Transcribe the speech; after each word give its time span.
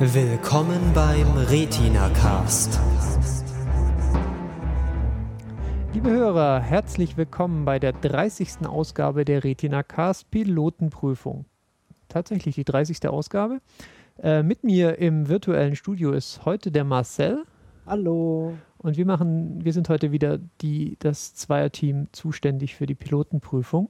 Willkommen 0.00 0.92
beim 0.94 1.26
Retina 1.36 2.08
Cast. 2.10 2.78
Liebe 5.92 6.08
Hörer, 6.08 6.60
herzlich 6.60 7.16
willkommen 7.16 7.64
bei 7.64 7.80
der 7.80 7.94
30. 7.94 8.68
Ausgabe 8.68 9.24
der 9.24 9.42
Retina 9.42 9.82
Cast 9.82 10.30
Pilotenprüfung. 10.30 11.46
Tatsächlich 12.08 12.54
die 12.54 12.64
30. 12.64 13.08
Ausgabe. 13.08 13.60
Äh, 14.22 14.44
mit 14.44 14.62
mir 14.62 14.98
im 14.98 15.28
virtuellen 15.28 15.74
Studio 15.74 16.12
ist 16.12 16.44
heute 16.44 16.70
der 16.70 16.84
Marcel. 16.84 17.42
Hallo. 17.84 18.56
Und 18.76 18.96
wir 18.96 19.04
machen, 19.04 19.64
wir 19.64 19.72
sind 19.72 19.88
heute 19.88 20.12
wieder 20.12 20.38
die, 20.60 20.96
das 21.00 21.34
Zweierteam 21.34 22.06
zuständig 22.12 22.76
für 22.76 22.86
die 22.86 22.94
Pilotenprüfung. 22.94 23.88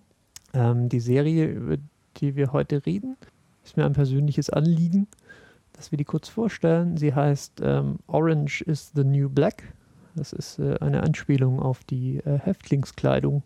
Ähm, 0.54 0.88
die 0.88 1.00
Serie, 1.00 1.48
über 1.48 1.76
die 2.16 2.34
wir 2.34 2.54
heute 2.54 2.86
reden, 2.86 3.18
ist 3.62 3.76
mir 3.76 3.84
ein 3.84 3.92
persönliches 3.92 4.48
Anliegen 4.48 5.06
dass 5.78 5.92
wir 5.92 5.96
die 5.96 6.04
kurz 6.04 6.28
vorstellen. 6.28 6.96
Sie 6.96 7.14
heißt 7.14 7.60
ähm, 7.62 8.00
Orange 8.08 8.62
is 8.62 8.90
the 8.96 9.04
New 9.04 9.30
Black. 9.30 9.62
Das 10.16 10.32
ist 10.32 10.58
äh, 10.58 10.76
eine 10.80 11.04
Anspielung 11.04 11.60
auf 11.60 11.84
die 11.84 12.16
äh, 12.18 12.40
Häftlingskleidung 12.40 13.44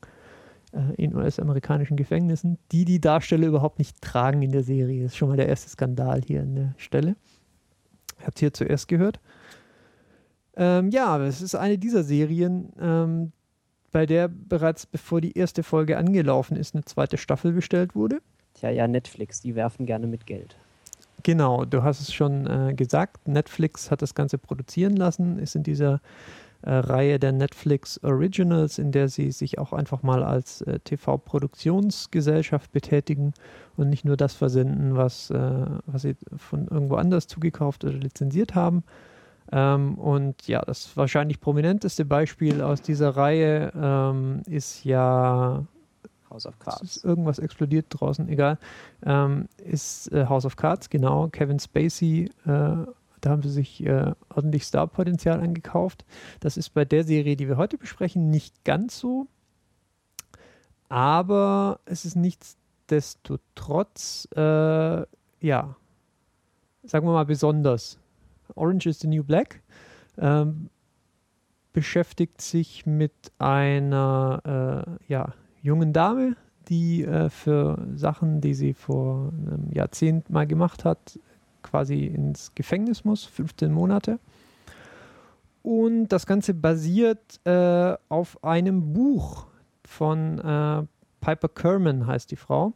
äh, 0.73 0.95
in 0.95 1.15
US-amerikanischen 1.15 1.99
Gefängnissen, 1.99 2.59
die 2.73 2.87
die 2.87 3.03
Darsteller 3.03 3.47
überhaupt 3.47 3.79
nicht 3.79 4.01
tragen 4.01 4.41
in 4.41 4.51
der 4.51 4.63
Serie. 4.63 5.03
Das 5.03 5.13
ist 5.13 5.19
schon 5.19 5.29
mal 5.29 5.37
der 5.37 5.49
erste 5.49 5.69
Skandal 5.69 6.23
hier 6.23 6.41
an 6.41 6.55
der 6.55 6.75
Stelle. 6.79 7.17
Ihr 8.19 8.27
habt 8.27 8.39
hier 8.39 8.55
zuerst 8.55 8.89
gehört. 8.89 9.21
Ähm, 10.57 10.89
ja, 10.89 11.23
es 11.23 11.43
ist 11.43 11.55
eine 11.55 11.77
dieser 11.77 12.03
Serien, 12.03 12.73
ähm, 12.81 13.33
bei 13.91 14.07
der 14.07 14.29
bereits 14.29 14.87
bevor 14.87 15.21
die 15.21 15.37
erste 15.37 15.63
Folge 15.63 15.99
angelaufen 15.99 16.57
ist, 16.57 16.75
eine 16.75 16.87
zweite 16.87 17.19
Staffel 17.19 17.53
bestellt 17.53 17.95
wurde. 17.95 18.23
Tja, 18.55 18.71
ja, 18.71 18.89
Netflix, 18.89 19.43
die 19.43 19.55
werfen 19.55 19.85
gerne 19.85 20.07
mit 20.07 20.27
Geld. 20.27 20.57
Genau, 21.23 21.65
du 21.65 21.83
hast 21.83 22.01
es 22.01 22.13
schon 22.13 22.47
äh, 22.47 22.75
gesagt. 22.75 23.29
Netflix 23.29 23.91
hat 23.91 24.03
das 24.03 24.15
Ganze 24.15 24.39
produzieren 24.39 24.97
lassen, 24.97 25.39
ist 25.39 25.55
in 25.55 25.63
dieser 25.63 26.01
äh, 26.63 26.75
Reihe 26.75 27.19
der 27.19 27.33
Netflix 27.33 28.03
Originals, 28.03 28.79
in 28.79 28.93
der 28.93 29.09
sie 29.09 29.33
sich 29.33 29.59
auch 29.59 29.73
einfach 29.73 30.03
mal 30.03 30.23
als 30.23 30.63
äh, 30.63 30.79
TV-Produktionsgesellschaft 30.81 32.73
betätigen 32.73 33.35
und 33.77 33.89
nicht 33.89 34.05
nur 34.05 34.17
das 34.17 34.35
versenden, 34.35 34.97
was, 34.97 35.31
äh, 35.31 35.67
was 35.87 36.03
sie 36.03 36.17
von 36.37 36.69
irgendwo 36.69 36.97
anders 36.97 37.27
zugekauft 37.27 37.85
oder 37.85 37.95
lizenziert 37.95 38.55
haben. 38.55 38.85
Ähm, 39.51 39.97
und 39.97 40.47
ja, 40.47 40.63
das 40.63 40.97
wahrscheinlich 40.97 41.41
prominenteste 41.41 42.05
Beispiel 42.05 42.63
aus 42.63 42.81
dieser 42.81 43.11
Reihe 43.11 43.73
ähm, 43.75 44.43
ist 44.47 44.85
ja 44.85 45.65
House 46.33 46.47
of 46.47 46.59
Cards. 46.59 47.05
Irgendwas 47.05 47.39
explodiert 47.39 47.87
draußen, 47.91 48.29
egal. 48.29 48.59
Ähm, 49.05 49.49
ist 49.59 50.11
äh, 50.13 50.27
House 50.27 50.47
of 50.47 50.57
Cards, 50.57 50.91
genau. 50.91 51.29
Kevin 51.29 51.59
Spacey, 51.59 52.31
äh, 52.45 52.87
da 53.23 53.31
haben 53.31 53.43
sie 53.43 53.51
sich 53.51 53.83
äh, 53.85 54.13
ordentlich 54.35 54.65
Starpotenzial 54.65 55.41
angekauft. 55.41 56.05
Das 56.41 56.57
ist 56.57 56.71
bei 56.71 56.85
der 56.85 57.05
Serie, 57.05 57.37
die 57.37 57.47
wir 57.49 57.57
heute 57.57 57.79
besprechen, 57.79 58.31
nicht 58.31 58.65
ganz 58.65 58.99
so. 58.99 59.29
Aber 60.89 61.79
es 61.85 62.05
ist 62.05 62.17
nichtsdestotrotz, 62.17 64.27
äh, 64.35 65.07
ja, 65.41 65.77
sagen 66.83 67.07
wir 67.07 67.13
mal 67.13 67.25
besonders. 67.25 68.01
Orange 68.55 68.87
is 68.87 68.99
the 69.01 69.07
New 69.07 69.25
Black. 69.25 69.63
Ähm, 70.19 70.69
beschäftigt 71.73 72.43
sich 72.43 72.85
mit 72.85 73.15
einer 73.39 74.99
äh, 75.09 75.11
ja, 75.11 75.33
jungen 75.63 75.93
Dame, 75.93 76.37
die 76.69 77.05
äh, 77.05 77.31
für 77.31 77.87
Sachen, 77.95 78.41
die 78.41 78.55
sie 78.55 78.75
vor 78.75 79.33
einem 79.47 79.73
Jahrzehnt 79.73 80.31
mal 80.31 80.47
gemacht 80.47 80.85
hat, 80.85 81.19
quasi 81.63 82.07
ins 82.07 82.55
Gefängnis 82.55 83.05
muss, 83.05 83.25
15 83.25 83.73
Monate. 83.73 84.19
Und 85.63 86.09
das 86.09 86.27
Ganze 86.27 86.55
basiert 86.55 87.41
äh, 87.45 87.95
auf 88.09 88.43
einem 88.43 88.93
Buch 88.93 89.47
von 89.85 90.39
äh, 90.39 90.83
Piper 91.21 91.49
Kerman, 91.49 92.07
heißt 92.07 92.31
die 92.31 92.37
Frau. 92.37 92.73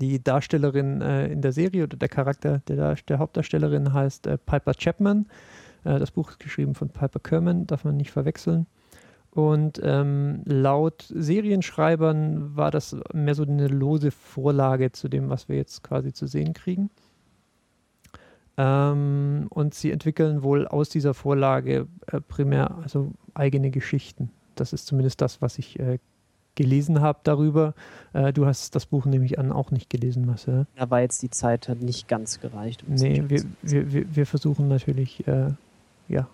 Die 0.00 0.22
Darstellerin 0.22 1.00
äh, 1.00 1.28
in 1.28 1.40
der 1.40 1.52
Serie 1.52 1.84
oder 1.84 1.96
der 1.96 2.08
Charakter 2.08 2.58
der, 2.66 2.96
der 2.96 3.18
Hauptdarstellerin 3.18 3.92
heißt 3.92 4.26
äh, 4.26 4.38
Piper 4.38 4.74
Chapman. 4.74 5.26
Äh, 5.84 6.00
das 6.00 6.10
Buch 6.10 6.30
ist 6.30 6.40
geschrieben 6.40 6.74
von 6.74 6.88
Piper 6.88 7.20
Kerman, 7.20 7.68
darf 7.68 7.84
man 7.84 7.96
nicht 7.96 8.10
verwechseln. 8.10 8.66
Und 9.34 9.80
ähm, 9.82 10.42
laut 10.44 11.06
Serienschreibern 11.08 12.56
war 12.56 12.70
das 12.70 12.96
mehr 13.12 13.34
so 13.34 13.42
eine 13.42 13.66
lose 13.66 14.12
Vorlage 14.12 14.92
zu 14.92 15.08
dem, 15.08 15.28
was 15.28 15.48
wir 15.48 15.56
jetzt 15.56 15.82
quasi 15.82 16.12
zu 16.12 16.26
sehen 16.26 16.52
kriegen. 16.52 16.90
Ähm, 18.56 19.46
und 19.50 19.74
sie 19.74 19.90
entwickeln 19.90 20.44
wohl 20.44 20.68
aus 20.68 20.88
dieser 20.88 21.14
Vorlage 21.14 21.88
äh, 22.06 22.20
primär 22.20 22.78
also 22.82 23.10
eigene 23.34 23.70
Geschichten. 23.70 24.30
Das 24.54 24.72
ist 24.72 24.86
zumindest 24.86 25.20
das, 25.20 25.42
was 25.42 25.58
ich 25.58 25.80
äh, 25.80 25.98
gelesen 26.54 27.00
habe 27.00 27.18
darüber. 27.24 27.74
Äh, 28.12 28.32
du 28.32 28.46
hast 28.46 28.76
das 28.76 28.86
Buch 28.86 29.06
nämlich 29.06 29.40
an 29.40 29.50
auch 29.50 29.72
nicht 29.72 29.90
gelesen, 29.90 30.26
Marcel. 30.26 30.66
Da 30.76 30.88
war 30.90 31.00
jetzt 31.00 31.22
die 31.22 31.30
Zeit 31.30 31.68
hat 31.68 31.82
nicht 31.82 32.06
ganz 32.06 32.40
gereicht. 32.40 32.84
Um 32.86 32.94
nee, 32.94 33.24
wir, 33.26 33.42
wir, 33.62 34.14
wir, 34.14 34.26
versuchen 34.26 34.68
natürlich, 34.68 35.26
äh, 35.26 35.48
ja, 36.08 36.28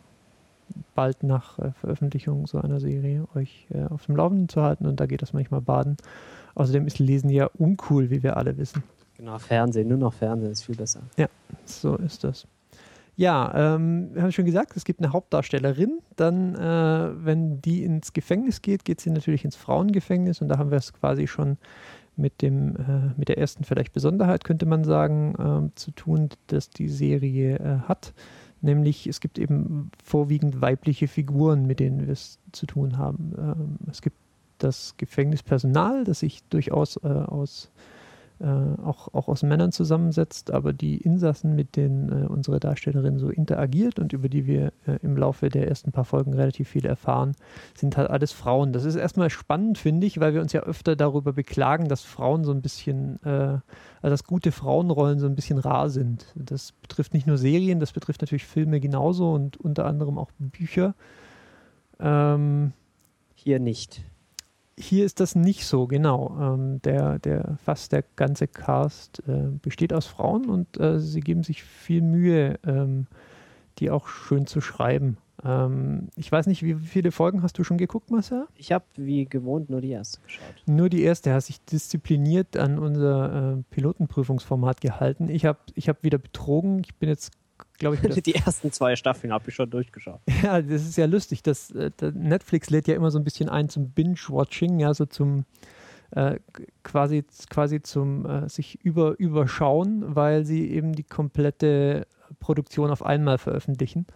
bald 0.94 1.22
nach 1.22 1.58
äh, 1.58 1.72
Veröffentlichung 1.72 2.46
so 2.46 2.58
einer 2.58 2.80
Serie 2.80 3.26
euch 3.34 3.66
äh, 3.70 3.84
auf 3.84 4.06
dem 4.06 4.16
Laufenden 4.16 4.48
zu 4.48 4.62
halten 4.62 4.86
und 4.86 5.00
da 5.00 5.06
geht 5.06 5.22
das 5.22 5.32
manchmal 5.32 5.60
baden. 5.60 5.96
Außerdem 6.54 6.86
ist 6.86 6.98
Lesen 6.98 7.30
ja 7.30 7.46
uncool, 7.58 8.10
wie 8.10 8.22
wir 8.22 8.36
alle 8.36 8.56
wissen. 8.58 8.82
Genau, 9.16 9.38
Fernsehen, 9.38 9.88
nur 9.88 9.98
noch 9.98 10.14
Fernsehen 10.14 10.50
ist 10.50 10.64
viel 10.64 10.76
besser. 10.76 11.00
Ja, 11.16 11.26
so 11.64 11.96
ist 11.96 12.24
das. 12.24 12.46
Ja, 13.16 13.74
ähm, 13.74 14.14
wir 14.14 14.22
haben 14.22 14.32
schon 14.32 14.46
gesagt, 14.46 14.76
es 14.76 14.84
gibt 14.84 15.00
eine 15.00 15.12
Hauptdarstellerin. 15.12 15.98
Dann, 16.16 16.54
äh, 16.54 17.24
wenn 17.24 17.60
die 17.60 17.84
ins 17.84 18.14
Gefängnis 18.14 18.62
geht, 18.62 18.86
geht 18.86 19.00
sie 19.00 19.10
natürlich 19.10 19.44
ins 19.44 19.56
Frauengefängnis 19.56 20.40
und 20.40 20.48
da 20.48 20.56
haben 20.56 20.70
wir 20.70 20.78
es 20.78 20.94
quasi 20.94 21.26
schon 21.26 21.58
mit 22.16 22.40
dem, 22.40 22.76
äh, 22.76 23.12
mit 23.16 23.28
der 23.28 23.36
ersten 23.36 23.64
vielleicht 23.64 23.92
Besonderheit, 23.92 24.44
könnte 24.44 24.66
man 24.66 24.84
sagen, 24.84 25.70
äh, 25.70 25.74
zu 25.74 25.90
tun, 25.90 26.30
dass 26.46 26.70
die 26.70 26.88
Serie 26.88 27.56
äh, 27.56 27.88
hat 27.88 28.14
nämlich 28.62 29.06
es 29.06 29.20
gibt 29.20 29.38
eben 29.38 29.90
vorwiegend 30.04 30.60
weibliche 30.60 31.08
Figuren, 31.08 31.66
mit 31.66 31.80
denen 31.80 32.06
wir 32.06 32.12
es 32.12 32.38
zu 32.52 32.66
tun 32.66 32.98
haben. 32.98 33.32
Ähm, 33.38 33.76
es 33.90 34.02
gibt 34.02 34.16
das 34.58 34.94
Gefängnispersonal, 34.96 36.04
das 36.04 36.20
sich 36.20 36.42
durchaus 36.44 36.96
äh, 37.02 37.08
aus 37.08 37.70
äh, 38.40 38.82
auch, 38.82 39.12
auch 39.12 39.28
aus 39.28 39.42
Männern 39.42 39.70
zusammensetzt, 39.70 40.50
aber 40.50 40.72
die 40.72 40.96
Insassen, 40.96 41.54
mit 41.54 41.76
denen 41.76 42.08
äh, 42.08 42.26
unsere 42.26 42.58
Darstellerin 42.58 43.18
so 43.18 43.28
interagiert 43.28 43.98
und 43.98 44.12
über 44.14 44.28
die 44.28 44.46
wir 44.46 44.72
äh, 44.86 44.98
im 45.02 45.16
Laufe 45.16 45.50
der 45.50 45.68
ersten 45.68 45.92
paar 45.92 46.06
Folgen 46.06 46.32
relativ 46.32 46.68
viel 46.68 46.86
erfahren, 46.86 47.32
sind 47.74 47.96
halt 47.96 48.08
alles 48.08 48.32
Frauen. 48.32 48.72
Das 48.72 48.84
ist 48.84 48.96
erstmal 48.96 49.28
spannend, 49.28 49.76
finde 49.76 50.06
ich, 50.06 50.20
weil 50.20 50.32
wir 50.32 50.40
uns 50.40 50.52
ja 50.54 50.62
öfter 50.62 50.96
darüber 50.96 51.34
beklagen, 51.34 51.88
dass 51.88 52.02
Frauen 52.02 52.44
so 52.44 52.52
ein 52.52 52.62
bisschen, 52.62 53.22
äh, 53.24 53.28
also 53.28 53.60
dass 54.02 54.24
gute 54.24 54.52
Frauenrollen 54.52 55.18
so 55.18 55.26
ein 55.26 55.34
bisschen 55.34 55.58
rar 55.58 55.90
sind. 55.90 56.26
Das 56.34 56.72
betrifft 56.72 57.12
nicht 57.12 57.26
nur 57.26 57.36
Serien, 57.36 57.78
das 57.78 57.92
betrifft 57.92 58.22
natürlich 58.22 58.46
Filme 58.46 58.80
genauso 58.80 59.32
und 59.32 59.58
unter 59.58 59.84
anderem 59.84 60.16
auch 60.16 60.30
Bücher. 60.38 60.94
Ähm, 61.98 62.72
Hier 63.34 63.60
nicht 63.60 64.02
hier 64.80 65.04
ist 65.04 65.20
das 65.20 65.34
nicht 65.34 65.66
so, 65.66 65.86
genau. 65.86 66.36
Ähm, 66.40 66.82
der, 66.82 67.18
der, 67.18 67.58
fast 67.64 67.92
der 67.92 68.04
ganze 68.16 68.48
Cast 68.48 69.22
äh, 69.28 69.48
besteht 69.62 69.92
aus 69.92 70.06
Frauen 70.06 70.48
und 70.48 70.78
äh, 70.80 70.98
sie 70.98 71.20
geben 71.20 71.42
sich 71.42 71.62
viel 71.62 72.02
Mühe, 72.02 72.58
ähm, 72.66 73.06
die 73.78 73.90
auch 73.90 74.08
schön 74.08 74.46
zu 74.46 74.60
schreiben. 74.60 75.18
Ähm, 75.44 76.08
ich 76.16 76.30
weiß 76.30 76.46
nicht, 76.46 76.62
wie 76.62 76.74
viele 76.74 77.12
Folgen 77.12 77.42
hast 77.42 77.58
du 77.58 77.64
schon 77.64 77.78
geguckt, 77.78 78.10
Marcel? 78.10 78.46
Ich 78.56 78.72
habe 78.72 78.84
wie 78.96 79.24
gewohnt 79.26 79.70
nur 79.70 79.80
die 79.80 79.90
erste 79.90 80.20
geschaut. 80.22 80.54
Nur 80.66 80.88
die 80.88 81.02
erste. 81.02 81.32
Hast 81.32 81.48
dich 81.48 81.60
diszipliniert 81.64 82.56
an 82.56 82.78
unser 82.78 83.52
äh, 83.52 83.62
Pilotenprüfungsformat 83.70 84.80
gehalten. 84.80 85.28
Ich 85.28 85.44
habe 85.44 85.58
ich 85.74 85.88
hab 85.88 86.02
wieder 86.02 86.18
betrogen. 86.18 86.80
Ich 86.80 86.94
bin 86.94 87.08
jetzt 87.08 87.32
glaube 87.80 87.96
ich. 87.96 88.00
Die 88.22 88.36
ersten 88.36 88.70
zwei 88.70 88.94
Staffeln 88.94 89.32
habe 89.32 89.48
ich 89.48 89.54
schon 89.56 89.68
durchgeschaut. 89.68 90.20
Ja, 90.42 90.62
das 90.62 90.82
ist 90.82 90.96
ja 90.96 91.06
lustig. 91.06 91.42
Das, 91.42 91.72
äh, 91.72 91.90
Netflix 92.14 92.70
lädt 92.70 92.86
ja 92.86 92.94
immer 92.94 93.10
so 93.10 93.18
ein 93.18 93.24
bisschen 93.24 93.48
ein 93.48 93.68
zum 93.68 93.90
Binge-Watching, 93.90 94.78
ja, 94.78 94.94
so 94.94 95.06
zum 95.06 95.44
äh, 96.12 96.38
quasi, 96.84 97.24
quasi 97.50 97.82
zum 97.82 98.26
äh, 98.26 98.48
sich 98.48 98.78
über, 98.84 99.18
überschauen, 99.18 100.14
weil 100.14 100.44
sie 100.44 100.70
eben 100.70 100.92
die 100.92 101.04
komplette 101.04 102.06
Produktion 102.38 102.90
auf 102.90 103.04
einmal 103.04 103.38
veröffentlichen. 103.38 104.06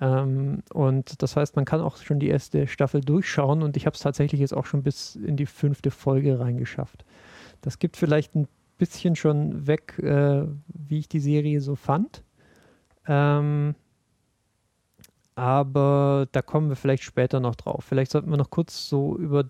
Ähm, 0.00 0.62
und 0.72 1.22
das 1.22 1.36
heißt, 1.36 1.56
man 1.56 1.64
kann 1.64 1.80
auch 1.80 1.96
schon 1.96 2.18
die 2.18 2.28
erste 2.28 2.66
Staffel 2.66 3.00
durchschauen 3.00 3.62
und 3.62 3.76
ich 3.76 3.86
habe 3.86 3.94
es 3.94 4.00
tatsächlich 4.00 4.40
jetzt 4.40 4.54
auch 4.54 4.66
schon 4.66 4.82
bis 4.82 5.16
in 5.16 5.36
die 5.36 5.46
fünfte 5.46 5.90
Folge 5.90 6.40
reingeschafft. 6.40 7.04
Das 7.60 7.78
gibt 7.78 7.96
vielleicht 7.96 8.34
ein 8.34 8.48
bisschen 8.78 9.16
schon 9.16 9.66
weg, 9.66 9.98
äh, 9.98 10.44
wie 10.66 10.98
ich 10.98 11.08
die 11.08 11.20
Serie 11.20 11.60
so 11.60 11.76
fand. 11.76 12.22
Ähm, 13.06 13.74
aber 15.34 16.28
da 16.32 16.42
kommen 16.42 16.68
wir 16.68 16.76
vielleicht 16.76 17.04
später 17.04 17.40
noch 17.40 17.54
drauf. 17.54 17.84
Vielleicht 17.84 18.10
sollten 18.12 18.30
wir 18.30 18.36
noch 18.36 18.50
kurz 18.50 18.88
so 18.88 19.16
über 19.16 19.44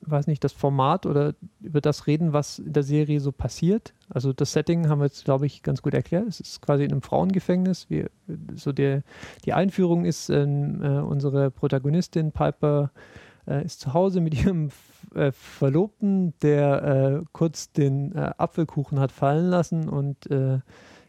weiß 0.00 0.26
nicht, 0.26 0.44
das 0.44 0.52
Format 0.52 1.06
oder 1.06 1.34
über 1.60 1.80
das 1.80 2.06
reden, 2.06 2.32
was 2.32 2.58
in 2.58 2.72
der 2.72 2.82
Serie 2.82 3.20
so 3.20 3.32
passiert. 3.32 3.94
Also 4.08 4.32
das 4.32 4.52
Setting 4.52 4.88
haben 4.88 5.00
wir 5.00 5.06
jetzt, 5.06 5.24
glaube 5.24 5.46
ich, 5.46 5.62
ganz 5.62 5.82
gut 5.82 5.94
erklärt. 5.94 6.26
Es 6.28 6.40
ist 6.40 6.62
quasi 6.62 6.84
in 6.84 6.92
einem 6.92 7.02
Frauengefängnis. 7.02 7.88
Wir, 7.88 8.10
so 8.54 8.72
der, 8.72 9.02
die 9.44 9.52
Einführung 9.52 10.04
ist, 10.04 10.28
ähm, 10.30 10.82
äh, 10.82 11.00
unsere 11.00 11.50
Protagonistin 11.50 12.32
Piper 12.32 12.90
äh, 13.46 13.64
ist 13.64 13.80
zu 13.80 13.94
Hause 13.94 14.20
mit 14.20 14.34
ihrem 14.34 14.70
äh, 15.14 15.32
Verlobten, 15.32 16.34
der 16.42 16.82
äh, 16.84 17.24
kurz 17.32 17.72
den 17.72 18.14
äh, 18.14 18.32
Apfelkuchen 18.38 19.00
hat 19.00 19.12
fallen 19.12 19.50
lassen 19.50 19.88
und 19.88 20.28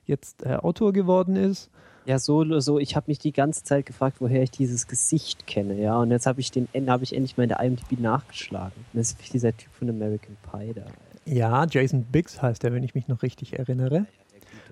äh, 0.07 0.12
jetzt 0.12 0.45
Autor 0.45 0.94
geworden 0.94 1.36
ist. 1.36 1.69
Ja, 2.06 2.19
so, 2.19 2.59
so 2.62 2.80
ich 2.80 2.95
habe 2.95 3.06
mich 3.07 3.19
die 3.19 3.33
ganze 3.33 3.63
Zeit 3.63 3.86
gefragt, 3.86 4.18
woher 4.21 4.42
ich 4.42 4.51
dieses 4.51 4.88
Gesicht 4.88 5.45
kenne, 5.45 5.80
ja. 5.80 5.98
Und 5.98 6.12
jetzt 6.12 6.25
habe 6.25 6.39
ich 6.39 6.51
den 6.51 6.68
habe 6.88 7.04
ich 7.04 7.13
endlich 7.13 7.36
mal 7.36 7.44
in 7.44 7.50
der 7.50 7.59
IMDb 7.59 8.00
nachgeschlagen. 8.00 8.86
Das 8.94 9.12
ist 9.12 9.33
dieser 9.33 9.56
Typ 9.56 9.71
von 9.74 9.89
American 9.89 10.38
Pie 10.50 10.74
da. 10.74 10.86
Ja, 11.25 11.65
Jason 11.69 12.04
Biggs 12.04 12.42
heißt 12.42 12.63
er, 12.63 12.71
wenn 12.71 12.83
ich 12.83 12.95
mich 12.95 13.09
noch 13.09 13.24
richtig 13.24 13.59
erinnere. 13.59 14.06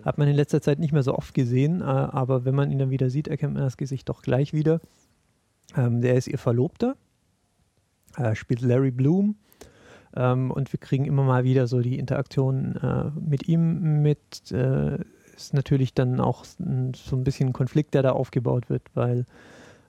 Hat 0.06 0.18
man 0.18 0.30
in 0.30 0.36
letzter 0.36 0.62
Zeit 0.62 0.80
nicht 0.80 0.94
mehr 0.94 1.04
so 1.04 1.14
oft 1.14 1.34
gesehen, 1.34 1.82
aber 1.82 2.46
wenn 2.46 2.56
man 2.56 2.72
ihn 2.72 2.80
dann 2.80 2.92
wieder 2.92 3.10
sieht, 3.10 3.28
erkennt 3.28 3.56
man 3.56 3.64
das 3.64 3.76
Gesicht 3.76 4.08
doch 4.08 4.22
gleich 4.22 4.54
wieder. 4.54 4.80
Ähm, 5.76 6.00
der 6.00 6.16
ist 6.16 6.28
ihr 6.28 6.38
Verlobter 6.38 6.96
äh, 8.18 8.36
spielt 8.36 8.62
Larry 8.62 8.92
Bloom. 8.92 9.36
Ähm, 10.16 10.52
und 10.52 10.72
wir 10.72 10.80
kriegen 10.80 11.06
immer 11.06 11.24
mal 11.24 11.44
wieder 11.44 11.68
so 11.68 11.82
die 11.82 12.00
Interaktion 12.00 12.76
äh, 12.78 13.12
mit 13.20 13.48
ihm 13.48 14.02
mit. 14.02 14.52
Ist 15.36 15.54
natürlich 15.54 15.94
dann 15.94 16.20
auch 16.20 16.46
so 16.46 16.64
ein 17.16 17.24
bisschen 17.24 17.50
ein 17.50 17.54
Konflikt, 17.54 17.94
der 17.94 18.04
da 18.04 18.12
aufgebaut 18.12 18.70
wird, 18.70 18.84
weil 18.94 19.26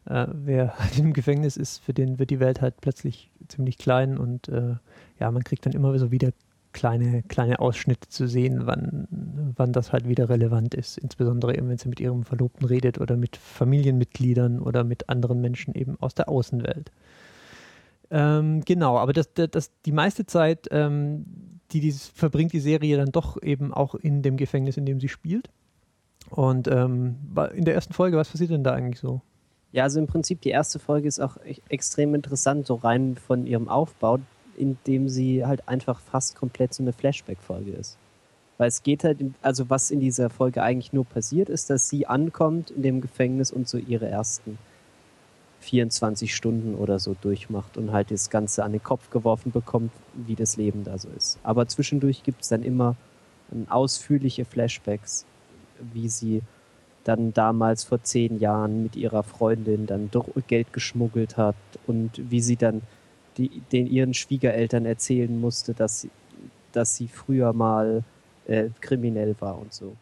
äh, 0.06 0.26
wer 0.32 0.78
halt 0.78 0.98
im 0.98 1.12
Gefängnis 1.12 1.56
ist, 1.56 1.78
für 1.78 1.94
den 1.94 2.18
wird 2.18 2.30
die 2.30 2.40
Welt 2.40 2.60
halt 2.60 2.80
plötzlich 2.80 3.30
ziemlich 3.48 3.78
klein 3.78 4.18
und 4.18 4.48
äh, 4.48 4.74
ja, 5.20 5.30
man 5.30 5.44
kriegt 5.44 5.66
dann 5.66 5.72
immer 5.72 5.96
so 5.98 6.10
wieder 6.10 6.30
kleine, 6.72 7.22
kleine 7.22 7.58
Ausschnitte 7.58 8.08
zu 8.10 8.28
sehen, 8.28 8.66
wann, 8.66 9.08
wann 9.56 9.72
das 9.72 9.92
halt 9.92 10.06
wieder 10.06 10.28
relevant 10.28 10.74
ist. 10.74 10.98
Insbesondere 10.98 11.56
eben, 11.56 11.70
wenn 11.70 11.78
sie 11.78 11.88
mit 11.88 12.00
ihrem 12.00 12.24
Verlobten 12.24 12.66
redet 12.66 13.00
oder 13.00 13.16
mit 13.16 13.36
Familienmitgliedern 13.38 14.60
oder 14.60 14.84
mit 14.84 15.08
anderen 15.08 15.40
Menschen 15.40 15.74
eben 15.74 15.96
aus 16.00 16.14
der 16.14 16.28
Außenwelt. 16.28 16.90
Ähm, 18.10 18.60
genau, 18.64 18.98
aber 18.98 19.14
das, 19.14 19.30
das, 19.32 19.70
die 19.86 19.92
meiste 19.92 20.26
Zeit, 20.26 20.68
ähm, 20.70 21.24
die, 21.72 21.80
die 21.80 21.92
verbringt 21.92 22.52
die 22.52 22.60
Serie 22.60 22.96
dann 22.96 23.12
doch 23.12 23.42
eben 23.42 23.72
auch 23.74 23.94
in 23.94 24.22
dem 24.22 24.36
Gefängnis, 24.36 24.76
in 24.76 24.86
dem 24.86 25.00
sie 25.00 25.08
spielt. 25.08 25.50
Und 26.30 26.68
ähm, 26.68 27.16
in 27.54 27.64
der 27.64 27.74
ersten 27.74 27.92
Folge, 27.92 28.16
was 28.16 28.28
passiert 28.28 28.50
denn 28.50 28.64
da 28.64 28.72
eigentlich 28.72 29.00
so? 29.00 29.20
Ja, 29.72 29.84
also 29.84 30.00
im 30.00 30.06
Prinzip 30.06 30.40
die 30.40 30.50
erste 30.50 30.78
Folge 30.78 31.08
ist 31.08 31.20
auch 31.20 31.36
e-, 31.44 31.56
extrem 31.68 32.14
interessant, 32.14 32.66
so 32.66 32.74
rein 32.74 33.16
von 33.16 33.46
ihrem 33.46 33.68
Aufbau, 33.68 34.18
indem 34.56 35.08
sie 35.08 35.44
halt 35.44 35.68
einfach 35.68 36.00
fast 36.00 36.36
komplett 36.36 36.72
so 36.72 36.82
eine 36.82 36.92
Flashback-Folge 36.92 37.72
ist. 37.72 37.98
Weil 38.58 38.68
es 38.68 38.82
geht 38.82 39.04
halt, 39.04 39.18
also 39.42 39.68
was 39.68 39.90
in 39.90 40.00
dieser 40.00 40.30
Folge 40.30 40.62
eigentlich 40.62 40.92
nur 40.92 41.04
passiert, 41.04 41.48
ist, 41.48 41.68
dass 41.68 41.88
sie 41.88 42.06
ankommt 42.06 42.70
in 42.70 42.82
dem 42.82 43.00
Gefängnis 43.00 43.52
und 43.52 43.68
so 43.68 43.76
ihre 43.76 44.08
ersten 44.08 44.58
24 45.66 46.34
Stunden 46.34 46.74
oder 46.76 46.98
so 46.98 47.16
durchmacht 47.20 47.76
und 47.76 47.92
halt 47.92 48.10
das 48.12 48.30
Ganze 48.30 48.62
an 48.62 48.72
den 48.72 48.82
Kopf 48.82 49.10
geworfen 49.10 49.50
bekommt, 49.50 49.90
wie 50.14 50.36
das 50.36 50.56
Leben 50.56 50.84
da 50.84 50.96
so 50.96 51.08
ist. 51.16 51.38
Aber 51.42 51.66
zwischendurch 51.66 52.22
gibt 52.22 52.42
es 52.42 52.48
dann 52.48 52.62
immer 52.62 52.94
ausführliche 53.68 54.44
Flashbacks, 54.44 55.24
wie 55.92 56.08
sie 56.08 56.42
dann 57.04 57.32
damals 57.32 57.84
vor 57.84 58.02
zehn 58.02 58.38
Jahren 58.38 58.82
mit 58.82 58.96
ihrer 58.96 59.22
Freundin 59.22 59.86
dann 59.86 60.10
Geld 60.46 60.72
geschmuggelt 60.72 61.36
hat 61.36 61.56
und 61.86 62.10
wie 62.30 62.40
sie 62.40 62.56
dann 62.56 62.82
die, 63.36 63.62
den 63.72 63.86
ihren 63.86 64.14
Schwiegereltern 64.14 64.86
erzählen 64.86 65.40
musste, 65.40 65.74
dass 65.74 66.00
sie, 66.00 66.10
dass 66.72 66.96
sie 66.96 67.08
früher 67.08 67.52
mal 67.52 68.02
äh, 68.46 68.70
kriminell 68.80 69.36
war 69.40 69.58
und 69.58 69.72
so. 69.72 69.96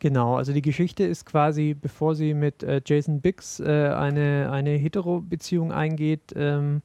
Genau, 0.00 0.36
also 0.36 0.54
die 0.54 0.62
Geschichte 0.62 1.04
ist 1.04 1.26
quasi, 1.26 1.74
bevor 1.74 2.14
sie 2.14 2.32
mit 2.32 2.62
äh, 2.62 2.80
Jason 2.84 3.20
Biggs 3.20 3.60
äh, 3.60 3.90
eine, 3.94 4.50
eine 4.50 4.70
Hetero-Beziehung 4.70 5.72
eingeht, 5.72 6.32
ähm, 6.34 6.80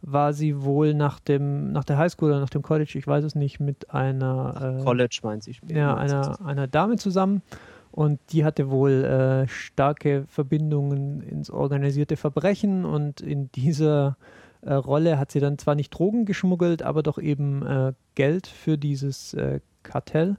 war 0.00 0.32
sie 0.32 0.62
wohl 0.62 0.94
nach 0.94 1.18
dem 1.18 1.72
nach 1.72 1.84
der 1.84 1.98
Highschool 1.98 2.30
oder 2.30 2.40
nach 2.40 2.50
dem 2.50 2.62
College, 2.62 2.92
ich 2.94 3.06
weiß 3.06 3.24
es 3.24 3.34
nicht, 3.34 3.58
mit 3.58 3.90
einer 3.90 4.78
äh, 4.78 4.82
College 4.84 5.20
meint 5.24 5.42
sie. 5.42 5.56
Ja, 5.68 5.96
einer, 5.96 6.44
einer 6.44 6.68
Dame 6.68 6.96
zusammen 6.96 7.42
und 7.90 8.20
die 8.30 8.44
hatte 8.44 8.70
wohl 8.70 9.04
äh, 9.04 9.48
starke 9.48 10.24
Verbindungen 10.28 11.20
ins 11.20 11.50
organisierte 11.50 12.16
Verbrechen 12.16 12.84
und 12.84 13.20
in 13.20 13.50
dieser 13.52 14.16
äh, 14.60 14.72
Rolle 14.72 15.18
hat 15.18 15.32
sie 15.32 15.40
dann 15.40 15.58
zwar 15.58 15.74
nicht 15.74 15.90
Drogen 15.90 16.26
geschmuggelt, 16.26 16.84
aber 16.84 17.02
doch 17.02 17.18
eben 17.18 17.66
äh, 17.66 17.92
Geld 18.14 18.46
für 18.46 18.78
dieses 18.78 19.36
Kartell. 19.82 20.36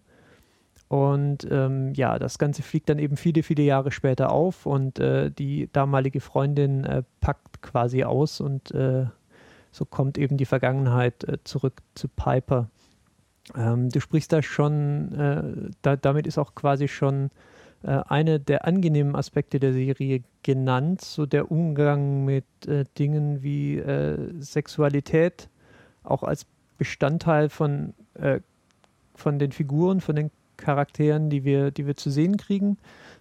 Und 0.94 1.48
ähm, 1.50 1.92
ja, 1.95 2.19
das 2.19 2.38
Ganze 2.38 2.62
fliegt 2.62 2.88
dann 2.88 3.00
eben 3.00 3.18
viele, 3.18 3.42
viele 3.42 3.63
Jahre 3.63 3.92
später 3.92 4.31
auf 4.31 4.68
und 4.68 5.00
äh, 5.00 5.31
die 5.31 5.68
damalige 5.74 6.22
Freundin 6.22 6.84
äh, 6.84 7.01
packt 7.19 7.63
quasi 7.63 8.04
aus 8.04 8.40
und 8.40 8.69
äh, 8.75 9.07
so 9.72 9.86
kommt 9.86 10.19
eben 10.19 10.38
die 10.38 10.45
Vergangenheit 10.45 11.24
äh, 11.24 11.40
zurück 11.45 11.81
zu 11.95 12.07
Piper. 12.10 12.69
Ähm, 13.57 13.90
du 13.90 14.00
sprichst 14.00 14.31
da 14.31 14.44
schon, 14.44 15.13
äh, 15.13 15.72
da, 15.81 15.95
damit 15.95 16.28
ist 16.28 16.38
auch 16.38 16.54
quasi 16.54 16.88
schon 16.88 17.31
äh, 17.81 18.00
eine 18.07 18.39
der 18.39 18.68
angenehmen 18.68 19.16
Aspekte 19.16 19.60
der 19.60 19.74
Serie 19.74 20.22
genannt, 20.44 21.01
so 21.01 21.25
der 21.25 21.51
Umgang 21.51 22.24
mit 22.24 22.46
Dingen 23.00 23.42
wie 23.42 23.81
Sexualität, 24.39 25.50
auch 26.04 26.22
als 26.22 26.46
Bestandteil 26.78 27.50
von, 27.50 27.94
von 29.16 29.39
den 29.39 29.51
Figuren, 29.51 30.00
von 30.00 30.16
den 30.16 30.31
Charakteren, 30.57 31.29
die 31.29 31.44
wir, 31.44 31.71
die 31.71 31.85
wir 31.85 31.95
zu 31.95 32.09
sehen 32.09 32.38
kriegen. 32.38 32.77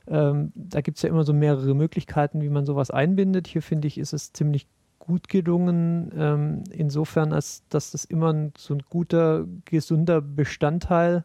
Ähm, 0.06 0.52
da 0.54 0.80
gibt 0.80 0.98
es 0.98 1.02
ja 1.02 1.08
immer 1.08 1.24
so 1.24 1.32
mehrere 1.32 1.74
Möglichkeiten, 1.74 2.40
wie 2.42 2.48
man 2.48 2.66
sowas 2.66 2.90
einbindet. 2.90 3.46
Hier 3.46 3.62
finde 3.62 3.88
ich, 3.88 3.98
ist 3.98 4.12
es 4.12 4.32
ziemlich 4.32 4.66
gut 4.98 5.28
gelungen, 5.28 6.12
ähm, 6.16 6.64
insofern, 6.70 7.32
als 7.32 7.64
dass 7.68 7.90
das 7.90 8.04
immer 8.04 8.32
ein, 8.32 8.52
so 8.56 8.74
ein 8.74 8.82
guter, 8.88 9.46
gesunder 9.64 10.20
Bestandteil 10.20 11.24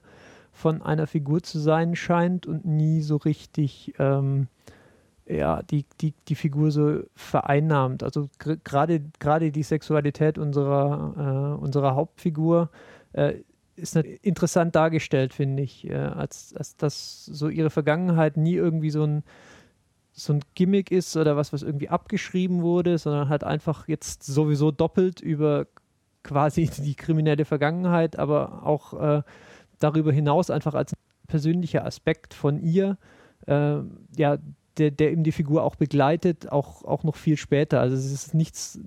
von 0.51 0.81
einer 0.81 1.05
Figur 1.05 1.43
zu 1.43 1.59
sein 1.59 1.95
scheint 1.95 2.47
und 2.47 2.65
nie 2.65 3.01
so 3.01 3.17
richtig 3.17 3.93
ähm, 3.99 4.47
ja, 5.29 5.61
die, 5.61 5.85
die, 6.01 6.13
die 6.27 6.35
Figur 6.35 6.71
so 6.71 7.01
vereinnahmt. 7.15 8.03
Also 8.03 8.29
gerade 8.37 9.01
die 9.51 9.63
Sexualität 9.63 10.37
unserer, 10.37 11.57
äh, 11.57 11.61
unserer 11.61 11.95
Hauptfigur 11.95 12.69
äh, 13.13 13.35
ist 13.77 13.95
interessant 13.95 14.75
dargestellt, 14.75 15.33
finde 15.33 15.63
ich, 15.63 15.89
äh, 15.89 15.95
als, 15.95 16.53
als 16.55 16.75
dass 16.77 17.25
so 17.25 17.47
ihre 17.47 17.69
Vergangenheit 17.69 18.35
nie 18.35 18.55
irgendwie 18.55 18.89
so 18.89 19.03
ein, 19.03 19.23
so 20.11 20.33
ein 20.33 20.41
Gimmick 20.55 20.91
ist 20.91 21.15
oder 21.15 21.37
was, 21.37 21.53
was 21.53 21.61
irgendwie 21.61 21.89
abgeschrieben 21.89 22.61
wurde, 22.61 22.97
sondern 22.97 23.29
halt 23.29 23.43
einfach 23.43 23.87
jetzt 23.87 24.23
sowieso 24.23 24.71
doppelt 24.71 25.21
über 25.21 25.67
quasi 26.23 26.69
die 26.77 26.95
kriminelle 26.95 27.45
Vergangenheit, 27.45 28.17
aber 28.17 28.65
auch 28.65 28.93
äh, 28.99 29.21
darüber 29.79 30.11
hinaus 30.11 30.49
einfach 30.49 30.73
als 30.73 30.93
persönlicher 31.27 31.85
Aspekt 31.85 32.33
von 32.33 32.59
ihr, 32.59 32.97
äh, 33.45 33.77
ja, 34.17 34.37
der, 34.77 34.91
der 34.91 35.11
eben 35.11 35.23
die 35.23 35.31
Figur 35.31 35.63
auch 35.63 35.75
begleitet, 35.75 36.51
auch, 36.51 36.83
auch 36.83 37.03
noch 37.03 37.15
viel 37.15 37.37
später. 37.37 37.79
Also 37.79 37.95
es 37.95 38.11
ist 38.11 38.33
nichts 38.33 38.79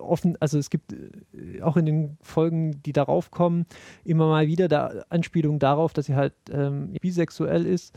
offen, 0.00 0.36
also 0.40 0.58
es 0.58 0.70
gibt 0.70 0.92
äh, 0.92 1.62
auch 1.62 1.76
in 1.76 1.86
den 1.86 2.18
Folgen, 2.22 2.82
die 2.82 2.92
darauf 2.92 3.30
kommen, 3.30 3.66
immer 4.04 4.28
mal 4.28 4.46
wieder 4.46 4.68
da 4.68 5.04
Anspielungen 5.08 5.58
darauf, 5.58 5.92
dass 5.92 6.06
sie 6.06 6.16
halt 6.16 6.34
ähm, 6.50 6.92
bisexuell 7.00 7.66
ist 7.66 7.96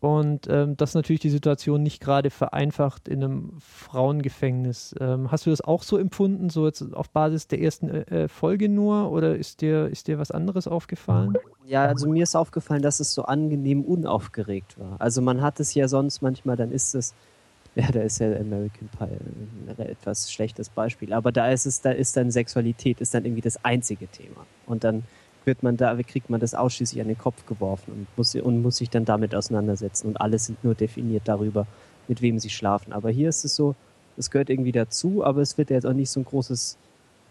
und 0.00 0.46
ähm, 0.50 0.76
das 0.76 0.94
natürlich 0.94 1.20
die 1.20 1.30
Situation 1.30 1.82
nicht 1.82 2.02
gerade 2.02 2.28
vereinfacht 2.28 3.08
in 3.08 3.24
einem 3.24 3.52
Frauengefängnis. 3.60 4.94
Ähm, 5.00 5.30
hast 5.32 5.46
du 5.46 5.50
das 5.50 5.62
auch 5.62 5.82
so 5.82 5.96
empfunden, 5.96 6.50
so 6.50 6.66
jetzt 6.66 6.82
auf 6.94 7.08
Basis 7.08 7.48
der 7.48 7.62
ersten 7.62 7.88
äh, 7.88 8.24
äh, 8.24 8.28
Folge 8.28 8.68
nur, 8.68 9.10
oder 9.10 9.36
ist 9.36 9.62
dir, 9.62 9.88
ist 9.88 10.06
dir 10.06 10.18
was 10.18 10.30
anderes 10.30 10.68
aufgefallen? 10.68 11.34
Ja, 11.64 11.86
also 11.86 12.08
mir 12.08 12.24
ist 12.24 12.36
aufgefallen, 12.36 12.82
dass 12.82 13.00
es 13.00 13.14
so 13.14 13.22
angenehm 13.22 13.82
unaufgeregt 13.82 14.78
war. 14.78 15.00
Also 15.00 15.22
man 15.22 15.40
hat 15.40 15.60
es 15.60 15.72
ja 15.74 15.88
sonst 15.88 16.20
manchmal, 16.20 16.56
dann 16.56 16.72
ist 16.72 16.94
es, 16.94 17.14
ja, 17.74 17.90
da 17.90 18.00
ist 18.02 18.18
ja 18.18 18.26
American 18.26 18.88
Pie 18.98 19.04
ein 19.04 19.78
etwas 19.78 20.30
schlechtes 20.30 20.68
Beispiel, 20.68 21.14
aber 21.14 21.32
da 21.32 21.50
ist 21.50 21.64
es, 21.64 21.80
da 21.80 21.90
ist 21.90 22.16
dann 22.18 22.30
Sexualität, 22.30 23.00
ist 23.00 23.14
dann 23.14 23.24
irgendwie 23.24 23.42
das 23.42 23.64
einzige 23.64 24.08
Thema. 24.08 24.46
Und 24.66 24.84
dann 24.84 25.04
wird 25.46 25.62
man 25.62 25.76
da, 25.76 25.96
kriegt 26.02 26.28
man 26.28 26.40
das 26.40 26.54
ausschließlich 26.54 27.00
an 27.00 27.08
den 27.08 27.18
Kopf 27.18 27.46
geworfen 27.46 27.92
und 27.92 28.06
muss, 28.16 28.34
und 28.34 28.62
muss 28.62 28.76
sich 28.76 28.90
dann 28.90 29.04
damit 29.04 29.34
auseinandersetzen. 29.34 30.08
Und 30.08 30.20
alle 30.20 30.38
sind 30.38 30.62
nur 30.64 30.74
definiert 30.74 31.22
darüber, 31.26 31.66
mit 32.08 32.20
wem 32.20 32.38
sie 32.38 32.50
schlafen. 32.50 32.92
Aber 32.92 33.10
hier 33.10 33.28
ist 33.28 33.44
es 33.44 33.54
so, 33.54 33.74
es 34.16 34.30
gehört 34.30 34.50
irgendwie 34.50 34.72
dazu, 34.72 35.24
aber 35.24 35.40
es 35.40 35.56
wird 35.58 35.70
jetzt 35.70 35.86
auch 35.86 35.92
nicht 35.92 36.10
so 36.10 36.20
ein 36.20 36.24
großes 36.24 36.76